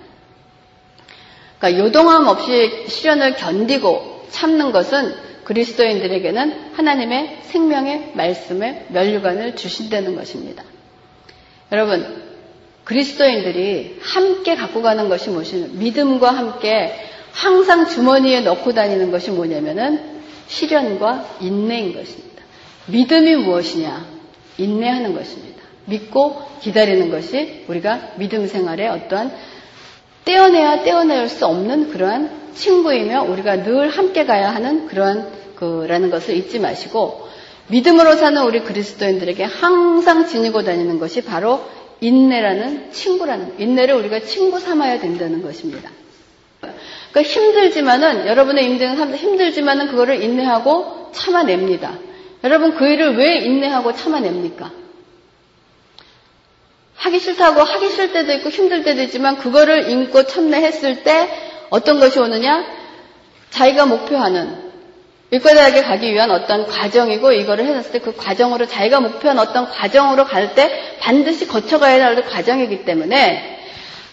그러니까 1.59 1.85
요동함 1.85 2.27
없이 2.27 2.85
시련을 2.89 3.37
견디고 3.37 4.14
참는 4.31 4.73
것은 4.73 5.15
그리스도인들에게는 5.45 6.73
하나님의 6.73 7.39
생명의 7.43 8.13
말씀의 8.15 8.87
면류관을 8.89 9.57
주신다는 9.57 10.17
것입니다. 10.17 10.65
여러분, 11.71 12.23
그리스도인들이 12.85 13.99
함께 14.01 14.55
갖고 14.55 14.83
가는 14.83 15.09
것이 15.09 15.31
무엇이냐? 15.31 15.69
믿음과 15.73 16.31
함께 16.31 16.95
항상 17.33 17.87
주머니에 17.87 18.41
넣고 18.41 18.73
다니는 18.75 19.11
것이 19.11 19.31
뭐냐면은 19.31 20.23
시련과 20.47 21.37
인내인 21.41 21.95
것입니다. 21.95 22.43
믿음이 22.87 23.37
무엇이냐? 23.37 24.07
인내하는 24.59 25.15
것입니다. 25.15 25.63
믿고 25.87 26.43
기다리는 26.61 27.11
것이 27.11 27.65
우리가 27.69 28.13
믿음 28.17 28.47
생활의 28.47 28.89
어떠한 28.89 29.35
떼어내야 30.25 30.83
떼어낼 30.85 31.29
수 31.29 31.47
없는 31.47 31.91
그러한 31.91 32.53
친구이며 32.55 33.25
우리가 33.25 33.63
늘 33.63 33.89
함께 33.89 34.25
가야 34.25 34.55
하는 34.55 34.87
그러한 34.87 35.29
그라는 35.57 36.11
것을 36.11 36.37
잊지 36.37 36.59
마시고 36.59 37.29
믿음으로 37.69 38.17
사는 38.17 38.43
우리 38.43 38.61
그리스도인들에게 38.61 39.45
항상 39.45 40.27
지니고 40.27 40.63
다니는 40.63 40.99
것이 40.99 41.23
바로 41.23 41.63
인내라는 42.01 42.91
친구라는 42.93 43.55
인내를 43.59 43.95
우리가 43.95 44.21
친구 44.21 44.61
삼아야 44.61 45.01
된다는 45.01 45.43
것입니다. 45.43 45.91
그러니까 46.61 47.23
힘들지만은 47.23 48.27
여러분의 48.27 48.65
인생은 48.67 49.15
힘들지만은 49.15 49.89
그거를 49.89 50.23
인내하고 50.23 51.11
참아냅니다. 51.13 51.99
여러분 52.43 52.75
그 52.75 52.87
일을 52.87 53.17
왜 53.17 53.39
인내하고 53.39 53.95
참아냅니까? 53.95 54.84
하기 56.97 57.19
싫다고 57.19 57.61
하기 57.61 57.91
싫을 57.91 58.13
때도 58.13 58.33
있고 58.35 58.51
힘들 58.51 58.83
때도 58.83 59.03
있지만 59.03 59.37
그거를 59.37 59.91
인고 59.91 60.25
참내했을 60.27 61.03
때 61.03 61.29
어떤 61.71 61.99
것이 61.99 62.19
오느냐? 62.19 62.65
자기가 63.51 63.87
목표하는 63.87 64.65
일과대학에 65.31 65.83
가기 65.83 66.13
위한 66.13 66.31
어떤 66.31 66.67
과정이고 66.67 67.33
이거를 67.33 67.65
해놨을 67.65 67.91
때 67.93 67.99
그 67.99 68.15
과정으로 68.15 68.67
자기가 68.67 69.01
목표한 69.01 69.39
어떤 69.39 69.69
과정으로 69.69 70.25
갈 70.25 70.55
때 70.55 70.71
반드시 71.01 71.49
거쳐가야 71.49 72.05
할 72.05 72.23
과정이기 72.25 72.85
때문에 72.85 73.59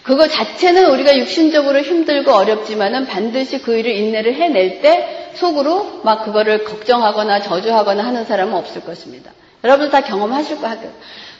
그거 0.02 0.26
자체는 0.26 0.90
우리가 0.90 1.16
육신적으로 1.16 1.80
힘들고 1.80 2.32
어렵지만은 2.32 3.06
반드시 3.06 3.58
그 3.62 3.76
일을 3.76 3.92
인내를 3.92 4.34
해낼 4.34 4.80
때 4.80 5.30
속으로 5.34 6.00
막 6.02 6.24
그거를 6.24 6.64
걱정하거나 6.64 7.42
저주하거나 7.42 8.04
하는 8.04 8.24
사람은 8.24 8.54
없을 8.54 8.82
것입니다. 8.82 9.30
여러분 9.62 9.90
다 9.90 10.00
경험하실 10.00 10.60
거예요. 10.60 10.92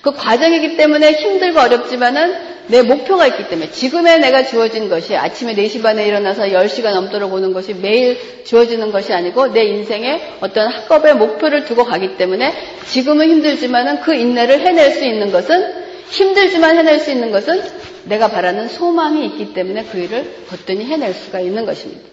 그 0.03 0.13
과정이기 0.13 0.77
때문에 0.77 1.13
힘들고 1.13 1.61
어렵지만은 1.61 2.53
내 2.69 2.83
목표가 2.83 3.27
있기 3.27 3.49
때문에 3.49 3.71
지금의 3.71 4.21
내가 4.21 4.45
주어진 4.45 4.89
것이 4.89 5.17
아침에 5.17 5.55
4시 5.55 5.83
반에 5.83 6.07
일어나서 6.07 6.45
10시가 6.45 6.93
넘도록 6.93 7.33
오는 7.33 7.53
것이 7.53 7.75
매일 7.75 8.45
주어지는 8.45 8.93
것이 8.93 9.13
아니고 9.13 9.49
내 9.49 9.65
인생에 9.65 10.37
어떤 10.41 10.69
학업의 10.69 11.15
목표를 11.17 11.65
두고 11.65 11.85
가기 11.85 12.17
때문에 12.17 12.53
지금은 12.87 13.29
힘들지만은 13.29 14.01
그 14.01 14.15
인내를 14.15 14.61
해낼 14.61 14.93
수 14.93 15.05
있는 15.05 15.33
것은 15.33 15.83
힘들지만 16.11 16.77
해낼 16.77 16.99
수 17.01 17.11
있는 17.11 17.31
것은 17.31 17.63
내가 18.05 18.29
바라는 18.29 18.69
소망이 18.69 19.25
있기 19.27 19.55
때문에 19.55 19.85
그 19.85 19.99
일을 19.99 20.45
거뜬히 20.49 20.85
해낼 20.85 21.15
수가 21.15 21.41
있는 21.41 21.65
것입니다. 21.65 22.12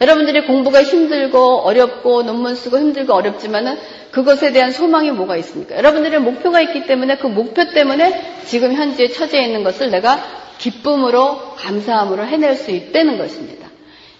여러분들이 0.00 0.46
공부가 0.46 0.82
힘들고 0.82 1.60
어렵고 1.60 2.22
논문 2.22 2.54
쓰고 2.54 2.78
힘들고 2.78 3.14
어렵지만은 3.14 3.78
그것에 4.10 4.52
대한 4.52 4.70
소망이 4.70 5.10
뭐가 5.10 5.36
있습니까? 5.38 5.76
여러분들의 5.76 6.20
목표가 6.20 6.60
있기 6.60 6.86
때문에 6.86 7.16
그 7.16 7.26
목표 7.26 7.70
때문에 7.70 8.40
지금 8.44 8.74
현재 8.74 9.08
처지에 9.08 9.44
있는 9.44 9.64
것을 9.64 9.90
내가 9.90 10.22
기쁨으로 10.58 11.54
감사함으로 11.56 12.26
해낼 12.26 12.56
수 12.56 12.70
있다는 12.70 13.18
것입니다. 13.18 13.68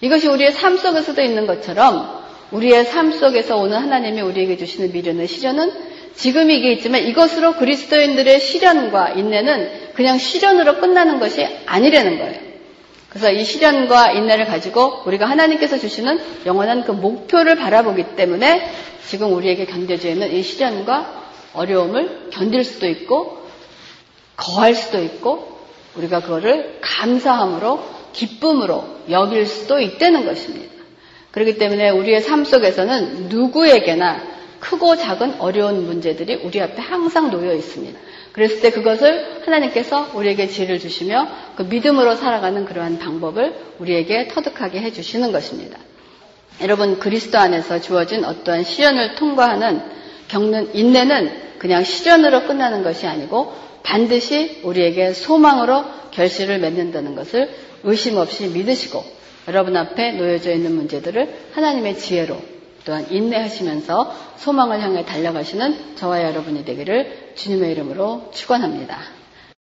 이것이 0.01 0.27
우리의 0.27 0.51
삶 0.51 0.77
속에서도 0.77 1.21
있는 1.21 1.47
것처럼 1.47 2.25
우리의 2.51 2.85
삶 2.85 3.11
속에서 3.11 3.57
오는 3.57 3.77
하나님이 3.77 4.21
우리에게 4.21 4.57
주시는 4.57 4.91
미련의 4.93 5.27
시련은 5.27 5.71
지금 6.15 6.49
이게 6.49 6.71
있지만 6.73 7.01
이것으로 7.01 7.53
그리스도인들의 7.53 8.39
시련과 8.39 9.09
인내는 9.09 9.93
그냥 9.93 10.17
시련으로 10.17 10.79
끝나는 10.79 11.19
것이 11.19 11.45
아니라는 11.65 12.17
거예요. 12.17 12.46
그래서 13.09 13.31
이 13.31 13.43
시련과 13.43 14.11
인내를 14.11 14.45
가지고 14.45 15.03
우리가 15.05 15.25
하나님께서 15.25 15.77
주시는 15.77 16.19
영원한 16.45 16.83
그 16.83 16.91
목표를 16.91 17.55
바라보기 17.55 18.15
때문에 18.15 18.69
지금 19.07 19.33
우리에게 19.33 19.65
견뎌져 19.65 20.09
있는 20.09 20.33
이 20.33 20.43
시련과 20.43 21.27
어려움을 21.53 22.29
견딜 22.31 22.63
수도 22.63 22.87
있고 22.87 23.47
거할 24.35 24.75
수도 24.75 25.01
있고 25.01 25.57
우리가 25.95 26.21
그거를 26.21 26.79
감사함으로 26.81 27.83
기쁨으로 28.13 28.83
여길 29.09 29.45
수도 29.45 29.79
있다는 29.79 30.25
것입니다. 30.25 30.73
그렇기 31.31 31.57
때문에 31.57 31.89
우리의 31.89 32.21
삶 32.21 32.43
속에서는 32.43 33.29
누구에게나 33.29 34.21
크고 34.59 34.95
작은 34.95 35.39
어려운 35.39 35.85
문제들이 35.85 36.41
우리 36.43 36.61
앞에 36.61 36.81
항상 36.81 37.29
놓여 37.29 37.53
있습니다. 37.53 37.99
그랬을 38.37 38.61
때 38.61 38.69
그것을 38.69 39.41
하나님께서 39.43 40.11
우리에게 40.13 40.45
지혜를 40.45 40.77
주시며 40.77 41.27
그 41.55 41.63
믿음으로 41.63 42.13
살아가는 42.13 42.65
그러한 42.65 42.99
방법을 42.99 43.55
우리에게 43.79 44.27
터득하게 44.27 44.79
해주시는 44.81 45.31
것입니다. 45.31 45.79
여러분 46.61 46.99
그리스도 46.99 47.39
안에서 47.39 47.81
주어진 47.81 48.23
어떠한 48.23 48.63
시련을 48.63 49.15
통과하는 49.15 49.81
겪는 50.27 50.75
인내는 50.75 51.57
그냥 51.57 51.83
시련으로 51.83 52.43
끝나는 52.45 52.83
것이 52.83 53.07
아니고 53.07 53.55
반드시 53.81 54.61
우리에게 54.63 55.13
소망으로 55.13 55.83
결실을 56.11 56.59
맺는다는 56.59 57.15
것을 57.15 57.49
의심 57.85 58.17
없이 58.17 58.49
믿으시고 58.49 59.03
여러분 59.47 59.75
앞에 59.75 60.11
놓여져 60.11 60.51
있는 60.51 60.75
문제들을 60.75 61.33
하나님의 61.53 61.97
지혜로 61.97 62.37
또한 62.87 63.05
인내하시면서 63.11 64.15
소망을 64.37 64.81
향해 64.81 65.03
달려가시는 65.03 65.97
저와 65.97 66.23
여러분이 66.23 66.63
되기를 66.63 67.33
주님의 67.35 67.73
이름으로 67.73 68.31
축원합니다. 68.33 69.16